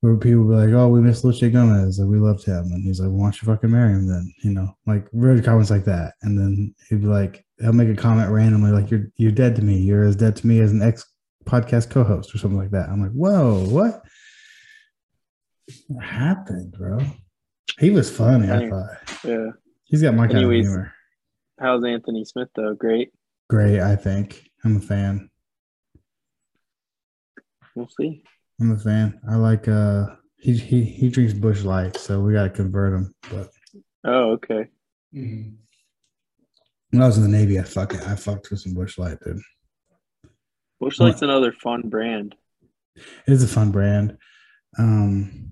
Where 0.00 0.16
people 0.16 0.48
be 0.48 0.56
like, 0.56 0.70
"Oh, 0.70 0.88
we 0.88 1.00
miss 1.00 1.22
Luis 1.22 1.38
Gomez, 1.38 2.00
and 2.00 2.10
we 2.10 2.18
loved 2.18 2.44
him," 2.44 2.64
and 2.72 2.82
he's 2.82 2.98
like, 2.98 3.10
"Why 3.10 3.22
don't 3.22 3.40
you 3.40 3.46
fucking 3.46 3.70
marry 3.70 3.92
him 3.92 4.08
then?" 4.08 4.34
You 4.42 4.50
know, 4.50 4.76
like 4.84 5.06
weird 5.12 5.44
comments 5.44 5.70
like 5.70 5.84
that, 5.84 6.14
and 6.22 6.36
then 6.36 6.74
he'd 6.88 7.02
be 7.02 7.06
like, 7.06 7.46
he'll 7.62 7.72
make 7.72 7.88
a 7.88 7.94
comment 8.00 8.30
randomly, 8.30 8.70
like, 8.72 8.90
"You're 8.90 9.06
you're 9.16 9.32
dead 9.32 9.56
to 9.56 9.62
me. 9.62 9.78
You're 9.78 10.02
as 10.04 10.16
dead 10.16 10.36
to 10.36 10.46
me 10.46 10.60
as 10.60 10.72
an 10.72 10.82
ex 10.82 11.04
podcast 11.46 11.90
co-host 11.90 12.34
or 12.34 12.38
something 12.38 12.58
like 12.58 12.70
that." 12.72 12.88
I'm 12.88 13.00
like, 13.00 13.12
"Whoa, 13.12 13.64
what? 13.68 14.02
What 15.88 16.04
happened, 16.04 16.72
bro?" 16.72 16.98
He 17.78 17.90
was 17.90 18.14
funny. 18.14 18.50
I 18.50 18.68
thought 18.68 19.24
Yeah. 19.24 19.50
he's 19.84 20.02
got 20.02 20.14
my 20.14 20.26
kind 20.26 20.38
Anyways. 20.38 20.66
of 20.66 20.72
humor. 20.72 20.92
How's 21.58 21.84
Anthony 21.84 22.24
Smith 22.24 22.48
though? 22.54 22.74
Great. 22.74 23.12
Great, 23.48 23.80
I 23.80 23.96
think. 23.96 24.50
I'm 24.64 24.76
a 24.76 24.80
fan. 24.80 25.30
We'll 27.74 27.88
see. 27.98 28.22
I'm 28.60 28.72
a 28.72 28.78
fan. 28.78 29.20
I 29.28 29.36
like. 29.36 29.68
uh 29.68 30.06
He 30.38 30.54
he 30.56 30.82
he 30.84 31.08
drinks 31.08 31.32
Busch 31.32 31.62
Light, 31.62 31.96
so 31.96 32.20
we 32.20 32.32
got 32.32 32.44
to 32.44 32.50
convert 32.50 32.92
him. 32.94 33.14
But 33.30 33.50
Oh, 34.04 34.32
okay. 34.32 34.68
When 36.92 37.02
I 37.02 37.06
was 37.06 37.16
in 37.16 37.22
the 37.22 37.28
Navy, 37.28 37.58
I 37.58 37.62
fuck 37.62 37.94
it. 37.94 38.02
I 38.02 38.14
fucked 38.16 38.50
with 38.50 38.60
some 38.60 38.74
Busch 38.74 38.98
Light, 38.98 39.18
dude. 39.24 39.40
Busch 40.78 41.00
Light's 41.00 41.22
another 41.22 41.50
fun 41.52 41.82
brand. 41.88 42.34
It 42.94 43.04
is 43.26 43.42
a 43.42 43.48
fun 43.48 43.70
brand. 43.70 44.18
Um, 44.78 45.48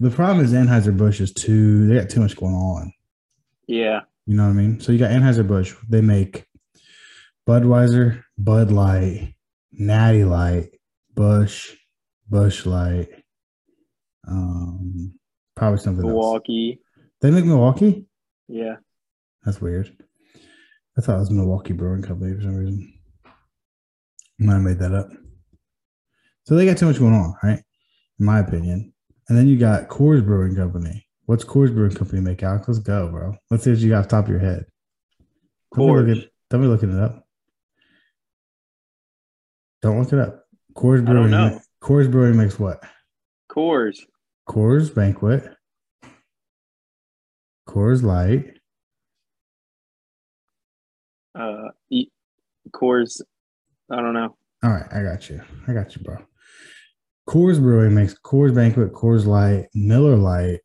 the 0.00 0.10
problem 0.10 0.44
is 0.44 0.52
Anheuser 0.52 0.94
Busch 0.94 1.20
is 1.20 1.32
too. 1.32 1.86
They 1.86 1.94
got 1.98 2.10
too 2.10 2.20
much 2.20 2.36
going 2.36 2.54
on. 2.54 2.92
Yeah. 3.66 4.00
You 4.26 4.36
know 4.36 4.44
what 4.44 4.50
I 4.50 4.52
mean? 4.52 4.80
So 4.80 4.92
you 4.92 4.98
got 4.98 5.10
Anheuser 5.10 5.48
Busch. 5.48 5.74
They 5.88 6.02
make 6.02 6.44
Budweiser, 7.48 8.22
Bud 8.36 8.70
Light, 8.70 9.34
Natty 9.72 10.24
Light, 10.24 10.70
Busch, 11.14 11.74
Busch 12.28 12.66
Light. 12.66 13.08
Um, 14.28 15.14
probably 15.54 15.78
something 15.78 16.04
else. 16.04 16.12
Milwaukee. 16.12 16.80
They 17.22 17.30
make 17.30 17.46
Milwaukee. 17.46 18.04
Yeah. 18.46 18.76
That's 19.42 19.60
weird. 19.60 19.96
I 20.96 21.00
thought 21.00 21.16
it 21.16 21.20
was 21.20 21.30
Milwaukee 21.30 21.72
Brewing 21.72 22.02
Company 22.02 22.34
for 22.34 22.42
some 22.42 22.56
reason. 22.56 22.92
I 23.24 23.30
might 24.44 24.54
have 24.54 24.62
made 24.62 24.78
that 24.78 24.94
up. 24.94 25.08
So 26.44 26.54
they 26.54 26.66
got 26.66 26.76
too 26.76 26.86
much 26.86 26.98
going 26.98 27.14
on, 27.14 27.34
right? 27.42 27.62
In 28.18 28.26
my 28.26 28.40
opinion. 28.40 28.92
And 29.28 29.38
then 29.38 29.46
you 29.46 29.56
got 29.56 29.88
Coors 29.88 30.24
Brewing 30.24 30.56
Company. 30.56 31.06
What's 31.26 31.44
Coors 31.44 31.72
Brewing 31.72 31.94
Company 31.94 32.20
make, 32.20 32.42
out? 32.42 32.66
Let's 32.66 32.80
go, 32.80 33.08
bro. 33.08 33.34
Let's 33.50 33.64
see 33.64 33.70
what 33.70 33.78
you 33.78 33.88
got 33.88 34.00
off 34.00 34.08
the 34.08 34.10
top 34.10 34.24
of 34.24 34.30
your 34.30 34.40
head. 34.40 34.66
Don't 35.74 35.86
be 35.86 36.12
Coors. 36.12 36.28
don't 36.50 36.60
be 36.60 36.66
looking 36.66 36.96
it 36.96 37.02
up. 37.02 37.24
Don't 39.80 39.98
look 39.98 40.12
it 40.12 40.18
up. 40.18 40.44
Coors 40.74 41.04
Brewing. 41.04 41.30
know. 41.30 41.58
Coors 41.82 42.10
Brewing 42.10 42.36
makes 42.36 42.58
what? 42.58 42.82
Coors. 43.50 43.98
Coors 44.48 44.94
Banquet. 44.94 45.48
Coors 47.68 48.02
Light. 48.02 48.58
Uh, 51.34 51.68
Coors. 52.74 53.20
I 53.90 53.96
don't 53.96 54.14
know. 54.14 54.36
All 54.62 54.70
right, 54.70 54.86
I 54.92 55.02
got 55.02 55.28
you. 55.28 55.42
I 55.66 55.72
got 55.72 55.96
you, 55.96 56.02
bro. 56.02 56.18
Coors 57.28 57.60
Brewing 57.60 57.94
makes 57.94 58.14
Coors 58.14 58.54
Banquet, 58.54 58.92
Coors 58.92 59.26
Light, 59.26 59.66
Miller 59.74 60.16
Lite, 60.16 60.60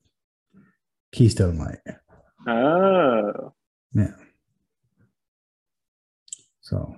Keystone 1.11 1.57
Light. 1.57 1.79
Oh. 2.47 3.53
Yeah. 3.93 4.13
So, 6.61 6.95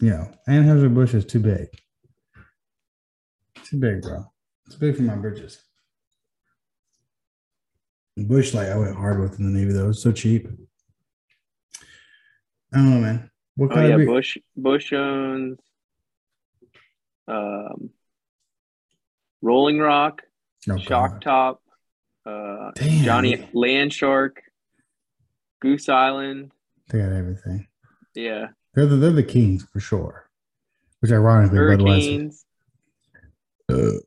you 0.00 0.10
know, 0.10 0.30
Anheuser 0.48 0.92
Busch 0.92 1.14
is 1.14 1.24
too 1.24 1.40
big. 1.40 1.68
Too 3.64 3.78
big, 3.78 4.02
bro. 4.02 4.24
It's 4.66 4.76
big 4.76 4.96
for 4.96 5.02
my 5.02 5.16
bridges. 5.16 5.62
Busch 8.16 8.54
Light, 8.54 8.68
I 8.68 8.76
went 8.76 8.96
hard 8.96 9.20
with 9.20 9.38
in 9.38 9.52
the 9.52 9.58
Navy 9.58 9.72
though. 9.72 9.90
It's 9.90 10.02
so 10.02 10.12
cheap. 10.12 10.48
I 12.76 12.78
don't 12.78 12.90
know, 12.90 13.00
man. 13.00 13.30
What 13.54 13.74
Oh 13.74 13.80
yeah. 13.86 13.96
of 13.96 14.06
Busch. 14.06 14.36
Busch 14.54 14.92
owns. 14.92 15.58
Um. 17.26 17.90
Rolling 19.40 19.78
Rock. 19.78 20.22
Oh, 20.68 20.76
Shock. 20.76 21.22
Top. 21.22 21.62
Uh, 22.26 22.72
Damn. 22.74 23.04
Johnny 23.04 23.48
Land 23.54 23.92
Shark. 23.94 24.42
Goose 25.62 25.88
Island. 25.88 26.52
They 26.90 26.98
got 26.98 27.12
everything. 27.12 27.66
Yeah. 28.14 28.48
They're 28.74 28.86
the, 28.86 28.96
they're 28.96 29.10
the 29.10 29.22
kings 29.22 29.64
for 29.72 29.80
sure. 29.80 30.28
Which 31.00 31.12
ironically, 31.12 31.58
Budweiser. 31.58 32.34
Uh, 33.70 34.00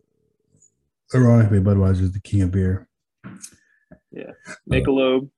ironically, 1.16 1.60
Budweiser 1.60 2.02
is 2.02 2.12
the 2.12 2.20
king 2.22 2.44
of 2.44 2.52
beer. 2.52 2.88
Yeah, 4.12 4.32
Michelob. 4.70 5.30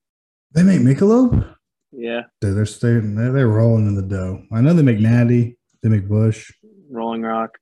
They 0.53 0.63
make 0.63 0.81
Michelob. 0.81 1.55
Yeah. 1.91 2.21
Dude, 2.39 2.56
they're 2.56 2.65
staying. 2.65 3.15
They're, 3.15 3.32
they're 3.32 3.47
rolling 3.47 3.88
in 3.88 3.95
the 3.95 4.01
dough. 4.01 4.43
I 4.51 4.62
know 4.62 4.73
they 4.73 4.84
make 4.84 4.99
Natty. 4.99 5.58
They 5.84 5.89
make 5.89 6.08
Busch. 6.08 6.51
Rolling 6.89 7.21
Rock. 7.21 7.58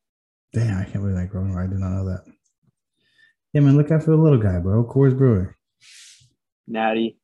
Damn, 0.54 0.80
I 0.80 0.84
can't 0.84 0.96
believe 1.02 1.16
they 1.16 1.22
make 1.24 1.34
Rolling 1.34 1.54
Rock. 1.54 1.68
I 1.68 1.70
did 1.70 1.80
not 1.80 1.90
know 1.92 2.06
that. 2.10 2.24
Yeah, 3.54 3.62
man, 3.62 3.78
look 3.78 3.92
out 3.92 4.04
for 4.04 4.12
the 4.12 4.18
little 4.18 4.38
guy, 4.40 4.60
bro. 4.60 4.84
Coors 4.84 5.18
Brewing. 5.18 5.54
Natty. 6.68 7.18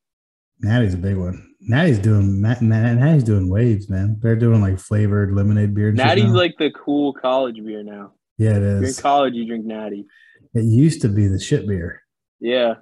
Natty's 0.60 0.94
a 0.96 0.98
big 0.98 1.18
one. 1.18 1.54
Natty's 1.60 2.00
doing 2.00 2.42
Nat, 2.42 2.62
Nat, 2.62 2.94
Natty's 2.96 3.24
doing 3.24 3.50
waves, 3.50 3.90
man. 3.90 4.18
They're 4.22 4.36
doing 4.36 4.62
like 4.62 4.80
flavored 4.80 5.34
lemonade 5.34 5.74
beer. 5.74 5.92
Natty's 5.92 6.32
like 6.32 6.56
the 6.58 6.72
cool 6.72 7.14
college 7.14 7.64
beer 7.64 7.84
now. 7.84 8.14
yeah, 8.38 8.58
it 8.58 8.64
is. 8.64 8.76
If 8.76 8.82
you're 8.82 8.90
in 8.90 8.96
college, 8.96 9.34
you 9.34 9.46
drink 9.46 9.66
Natty. 9.66 10.06
It 10.54 10.64
used 10.64 11.02
to 11.02 11.10
be 11.10 11.28
the 11.28 11.40
shit 11.40 11.68
beer. 11.68 12.02
Yeah. 12.40 12.76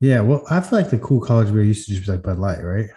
Yeah, 0.00 0.20
well, 0.20 0.44
I 0.50 0.60
feel 0.60 0.78
like 0.78 0.90
the 0.90 0.98
cool 0.98 1.20
college 1.20 1.52
beer 1.52 1.62
used 1.62 1.86
to 1.88 1.94
just 1.94 2.06
be 2.06 2.12
like 2.12 2.22
Bud 2.22 2.38
Light, 2.38 2.62
right? 2.62 2.90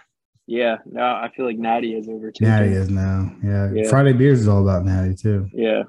Yeah. 0.50 0.78
Now 0.84 1.14
I 1.14 1.30
feel 1.30 1.46
like 1.46 1.58
Natty 1.58 1.94
is 1.94 2.08
overtaken. 2.08 2.48
Natty 2.48 2.72
is 2.72 2.90
now. 2.90 3.32
Yeah. 3.42 3.70
Yeah. 3.72 3.88
Friday 3.88 4.12
beers 4.12 4.40
is 4.40 4.48
all 4.48 4.60
about 4.60 4.84
Natty 4.84 5.14
too. 5.14 5.48
Yeah. 5.54 5.84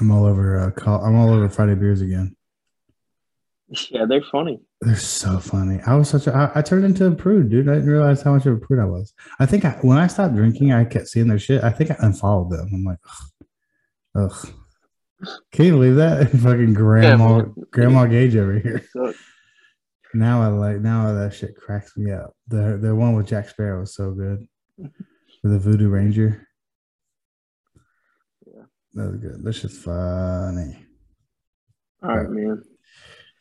I'm 0.00 0.10
all 0.10 0.26
over. 0.26 0.58
Uh, 0.58 0.70
col- 0.72 1.04
I'm 1.04 1.14
all 1.14 1.32
over 1.32 1.48
Friday 1.48 1.76
beers 1.76 2.00
again. 2.00 2.34
Yeah, 3.90 4.04
they're 4.08 4.24
funny. 4.32 4.60
They're 4.80 4.96
so 4.96 5.38
funny. 5.38 5.78
I 5.86 5.94
was 5.94 6.08
such 6.08 6.26
a. 6.26 6.34
I, 6.34 6.58
I 6.58 6.62
turned 6.62 6.84
into 6.84 7.06
a 7.06 7.14
prude, 7.14 7.50
dude. 7.50 7.68
I 7.68 7.74
didn't 7.74 7.88
realize 7.88 8.20
how 8.20 8.32
much 8.32 8.46
of 8.46 8.54
a 8.54 8.58
prude 8.58 8.80
I 8.80 8.86
was. 8.86 9.14
I 9.38 9.46
think 9.46 9.64
I, 9.64 9.78
when 9.82 9.98
I 9.98 10.08
stopped 10.08 10.34
drinking, 10.34 10.72
I 10.72 10.84
kept 10.84 11.06
seeing 11.06 11.28
their 11.28 11.38
shit. 11.38 11.62
I 11.62 11.70
think 11.70 11.92
I 11.92 11.96
unfollowed 12.00 12.50
them. 12.50 12.68
I'm 12.72 12.84
like, 12.84 12.98
ugh. 14.16 14.32
ugh. 14.32 14.48
Can 15.52 15.66
you 15.66 15.72
believe 15.72 15.96
that? 15.96 16.30
Fucking 16.42 16.74
grandma, 16.74 17.38
man. 17.38 17.54
grandma 17.70 18.06
Gaige 18.06 18.36
over 18.36 18.58
here. 18.58 18.84
So, 18.92 19.12
Now 20.14 20.42
I 20.42 20.46
like. 20.48 20.80
Now 20.80 21.12
that 21.12 21.34
shit 21.34 21.54
cracks 21.56 21.96
me 21.96 22.10
up. 22.12 22.34
The 22.48 22.78
the 22.80 22.94
one 22.94 23.14
with 23.14 23.26
Jack 23.26 23.48
Sparrow 23.48 23.80
was 23.80 23.94
so 23.94 24.12
good. 24.12 24.46
With 24.78 25.52
the 25.52 25.58
Voodoo 25.58 25.88
Ranger. 25.88 26.46
Yeah. 28.46 28.62
That 28.94 29.06
was 29.12 29.16
good. 29.16 29.44
That's 29.44 29.60
just 29.60 29.82
funny. 29.82 30.84
all 32.02 32.16
right, 32.16 32.30
man. 32.30 32.62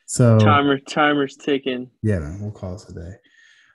So 0.06 0.40
Timer, 0.40 0.80
timer's 0.80 1.36
ticking. 1.36 1.90
yeah, 2.02 2.20
man, 2.20 2.40
we'll 2.42 2.52
call 2.52 2.74
this 2.74 2.88
a 2.90 2.94
day. 2.94 3.12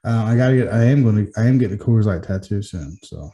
Um, 0.05 0.25
I 0.27 0.37
gotta 0.37 0.57
get. 0.57 0.69
I 0.73 0.85
am 0.85 1.03
to. 1.05 1.33
I 1.41 1.47
am 1.47 1.59
getting 1.59 1.79
a 1.79 1.83
Coors 1.83 2.05
Light 2.05 2.23
tattoo 2.23 2.63
soon. 2.63 2.97
So 3.03 3.19
All 3.19 3.33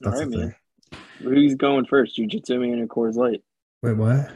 that's 0.00 0.20
right, 0.20 0.30
the 0.30 0.36
man. 0.38 0.54
thing. 0.90 1.00
Who's 1.22 1.54
going 1.54 1.84
first? 1.84 2.16
Jiu-Jitsu 2.16 2.58
man 2.60 2.80
or 2.80 2.86
Coors 2.86 3.14
Light? 3.16 3.42
Wait, 3.82 3.96
what? 3.96 4.30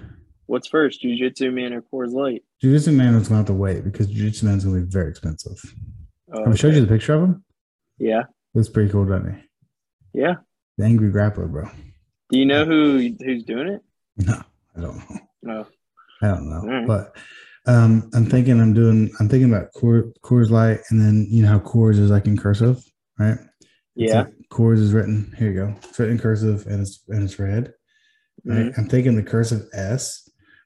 What's 0.47 0.69
first? 0.69 1.01
Jiu-Jitsu 1.01 1.51
man 1.51 1.73
or 1.73 1.83
Coors 1.83 2.13
Light? 2.13 2.43
Jiu-Jitsu 2.61 2.93
man 2.93 3.15
is 3.15 3.29
going 3.29 3.29
to 3.29 3.35
have 3.37 3.47
to 3.47 3.55
wait 3.55 3.85
because 3.85 4.07
Jiu-Jitsu 4.09 4.47
man 4.47 4.59
is 4.59 4.65
going 4.65 4.77
to 4.77 4.83
be 4.87 4.91
very 4.91 5.09
expensive. 5.11 5.59
Oh, 6.33 6.45
Have 6.45 6.53
I 6.53 6.57
showed 6.57 6.75
you 6.75 6.81
the 6.81 6.87
picture 6.87 7.15
of 7.15 7.23
him? 7.23 7.45
Yeah, 7.99 8.25
was 8.55 8.69
pretty 8.69 8.91
cool, 8.91 9.05
doesn't 9.05 9.35
he? 9.35 10.21
yeah. 10.21 10.35
The 10.77 10.85
angry 10.85 11.11
grappler, 11.13 11.49
bro. 11.51 11.69
Do 12.31 12.39
you 12.39 12.45
know 12.47 12.65
who 12.65 13.15
who's 13.25 13.45
doing 13.45 13.69
it? 13.69 13.83
No, 14.27 14.43
I 14.77 14.81
don't 14.81 14.97
know. 14.97 15.19
No. 15.43 15.67
I 16.23 16.27
don't 16.29 16.49
know. 16.51 16.57
Alright. 16.61 16.87
But 16.87 17.17
um, 17.67 18.11
I'm 18.15 18.27
thinking 18.27 18.61
I'm 18.61 18.75
doing. 18.75 19.11
I'm 19.21 19.29
thinking 19.29 19.53
about 19.53 19.73
Coors, 19.77 20.13
Coors 20.25 20.51
Light, 20.51 20.81
and 20.91 21.01
then 21.01 21.27
you 21.31 21.43
know 21.43 21.49
how 21.49 21.59
Coors 21.61 21.99
is 21.99 22.11
like 22.11 22.27
in 22.27 22.37
cursive, 22.37 22.83
right? 23.19 23.39
It's 23.97 24.13
Yeah. 24.13 24.23
like 24.23 24.35
Coors 24.51 24.79
is 24.79 24.93
written. 24.93 25.33
Here 25.39 25.51
you 25.53 25.55
go. 25.55 25.75
It's 25.85 25.99
written 25.99 26.17
in 26.17 26.21
cursive 26.21 26.67
and 26.67 26.81
it's 26.83 27.03
and 27.09 27.23
it's 27.23 27.39
red. 27.39 27.73
Right? 28.45 28.67
Mhm. 28.67 28.79
I'm 28.79 28.89
thinking 28.89 29.15
the 29.17 29.23
cursive 29.23 29.63
S 29.73 30.24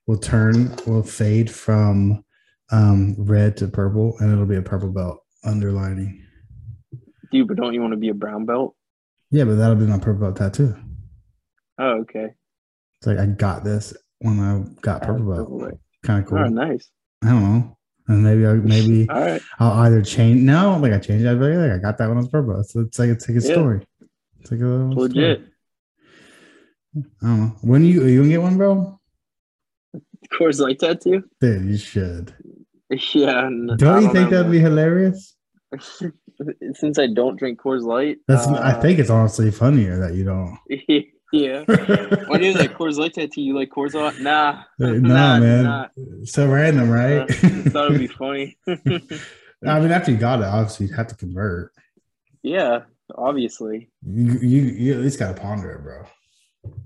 will 0.09 0.18
turn 0.18 0.75
will 0.87 1.03
fade 1.03 1.49
from 1.51 2.25
um, 2.73 3.14
red 3.18 3.57
to 3.59 3.68
purple, 3.68 4.16
and 4.18 4.33
it'll 4.33 4.47
be 4.47 4.57
a 4.57 4.62
purple 4.62 4.88
belt 4.88 5.23
underlining. 5.44 6.25
Dude, 7.31 7.47
but 7.47 7.59
don't 7.59 7.75
you 7.75 7.81
want 7.83 7.92
to 7.92 7.99
be 7.99 8.09
a 8.09 8.14
brown 8.14 8.47
belt? 8.47 8.75
Yeah, 9.31 9.44
but 9.44 9.57
that'll 9.57 9.77
be 9.77 9.85
my 9.85 9.99
purple 9.99 10.23
belt 10.23 10.37
tattoo. 10.37 10.75
Oh, 11.79 12.01
okay. 12.01 12.31
It's 12.99 13.07
like 13.07 13.18
I 13.18 13.27
got 13.27 13.62
this 13.62 13.94
when 14.21 14.40
I 14.40 14.64
got 14.81 15.03
purple 15.03 15.59
belt. 15.59 15.79
Kind 16.03 16.25
of 16.25 16.29
cool. 16.29 16.38
Right, 16.38 16.51
nice. 16.51 16.90
I 17.23 17.29
don't 17.29 17.42
know. 17.42 17.79
And 18.09 18.23
maybe 18.23 18.47
I 18.47 18.55
maybe 18.55 19.07
All 19.11 19.21
right. 19.21 19.42
I'll 19.59 19.73
either 19.83 20.01
change. 20.01 20.40
No, 20.40 20.79
like 20.79 20.94
I 20.94 20.99
changed. 20.99 21.27
I'd 21.27 21.35
like, 21.35 21.71
I 21.71 21.79
got 21.79 21.99
that 21.99 22.09
when 22.09 22.16
I 22.16 22.21
was 22.21 22.29
purple. 22.29 22.59
It's, 22.59 22.75
it's 22.75 22.99
like 22.99 23.11
it's 23.11 23.29
like 23.29 23.37
a 23.37 23.47
Yeah. 23.47 23.53
story. 23.53 23.87
It's 24.40 24.51
like 24.51 24.61
a 24.61 24.64
legit. 24.64 25.38
Story. 25.38 25.53
I 27.23 27.27
don't 27.27 27.40
know. 27.40 27.57
When 27.61 27.85
you 27.85 28.03
are 28.05 28.09
you 28.09 28.21
gonna 28.21 28.31
get 28.31 28.40
one, 28.42 28.57
bro? 28.57 28.97
Coors 30.33 30.61
Light 30.61 30.78
tattoo? 30.78 31.24
Dude, 31.40 31.64
you 31.64 31.78
should. 31.78 32.35
Yeah. 33.14 33.48
Don't 33.76 33.83
I 33.85 34.00
you 34.00 34.12
think 34.12 34.31
know, 34.31 34.38
that'd 34.38 34.52
be 34.52 34.61
hilarious? 34.61 35.35
Since 36.74 36.98
I 36.98 37.09
don't 37.09 37.37
drink 37.37 37.61
Coors 37.61 37.83
Light, 37.83 38.18
That's. 38.28 38.46
I 38.46 38.72
uh, 38.72 38.81
think 38.81 38.98
it's 38.98 39.11
honestly 39.11 39.50
funnier 39.50 39.98
that 39.98 40.14
you 40.14 40.24
don't. 40.24 40.57
yeah. 41.33 41.64
When 42.28 42.42
you 42.42 42.54
like 42.54 42.74
Coors 42.74 42.96
Light 42.96 43.14
tattoo, 43.14 43.42
you 43.42 43.54
like 43.57 43.70
Coors 43.70 43.94
Light? 43.94 44.20
Nah. 44.20 44.62
no, 44.78 44.94
nah, 44.94 45.38
man. 45.38 45.64
nah. 45.64 45.88
So 46.24 46.48
random, 46.48 46.90
right? 46.90 47.22
Uh, 47.22 47.70
thought 47.70 47.87
it'd 47.87 47.98
be 47.98 48.07
funny. 48.07 48.57
I 48.68 49.81
mean, 49.81 49.90
after 49.90 50.12
you 50.12 50.16
got 50.16 50.40
it, 50.40 50.44
obviously 50.44 50.87
you 50.87 50.94
have 50.94 51.09
to 51.09 51.16
convert. 51.16 51.72
yeah, 52.42 52.83
obviously. 53.16 53.90
You 54.07 54.38
you, 54.38 54.62
you 54.62 54.94
at 54.94 55.00
least 55.00 55.18
gotta 55.18 55.38
ponder 55.38 55.72
it, 55.72 55.83
bro. 55.83 56.04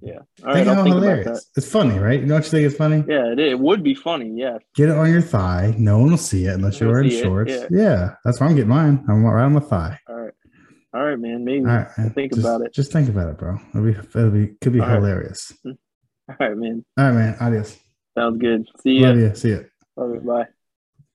Yeah. 0.00 0.18
All 0.44 0.54
think 0.54 0.66
right, 0.66 0.68
I'll 0.68 0.84
think 0.84 0.96
about 0.96 1.00
that. 1.00 1.18
hilarious. 1.18 1.50
It's 1.56 1.70
funny, 1.70 1.98
right? 1.98 2.20
You 2.20 2.26
know 2.26 2.34
what 2.34 2.44
you 2.44 2.50
think 2.50 2.66
it's 2.66 2.76
funny? 2.76 3.04
Yeah, 3.08 3.32
it, 3.32 3.38
it 3.38 3.58
would 3.58 3.82
be 3.82 3.94
funny. 3.94 4.32
Yeah. 4.34 4.58
Get 4.74 4.88
it 4.88 4.96
on 4.96 5.10
your 5.10 5.22
thigh. 5.22 5.74
No 5.78 5.98
one 5.98 6.10
will 6.10 6.18
see 6.18 6.46
it 6.46 6.54
unless 6.54 6.80
you're 6.80 6.90
wearing 6.90 7.10
shorts. 7.10 7.52
yeah. 7.52 7.66
Yeah. 7.70 8.14
that's 8.24 8.40
why 8.40 8.46
I'm 8.46 8.54
getting 8.54 8.70
mine. 8.70 9.04
I'm 9.08 9.24
right 9.24 9.44
on 9.44 9.52
my 9.54 9.60
thigh. 9.60 9.98
All 10.08 10.16
right. 10.16 10.32
All 10.94 11.02
right, 11.02 11.18
man. 11.18 11.44
Maybe. 11.44 11.64
Right, 11.64 11.88
man. 11.96 12.10
think 12.10 12.34
just, 12.34 12.44
about 12.44 12.60
it. 12.62 12.74
Just 12.74 12.92
think 12.92 13.08
about 13.08 13.30
it, 13.30 13.38
bro. 13.38 13.58
It'll 13.70 13.84
be, 13.84 13.90
it'll 13.90 14.30
be 14.30 14.48
could 14.60 14.72
be 14.72 14.80
All 14.80 14.88
right. 14.88 14.94
hilarious. 14.96 15.52
All 15.66 15.74
right, 16.38 16.56
man. 16.56 16.84
All 16.98 17.04
right, 17.06 17.14
man. 17.14 17.36
Adios. 17.40 17.78
Sounds 18.16 18.38
good. 18.38 18.68
See 18.82 18.92
you. 18.92 19.06
Love 19.06 19.16
you. 19.16 19.34
See 19.34 19.50
ya. 19.52 19.58
Love 19.96 20.14
you. 20.14 20.20
Bye. 20.20 20.46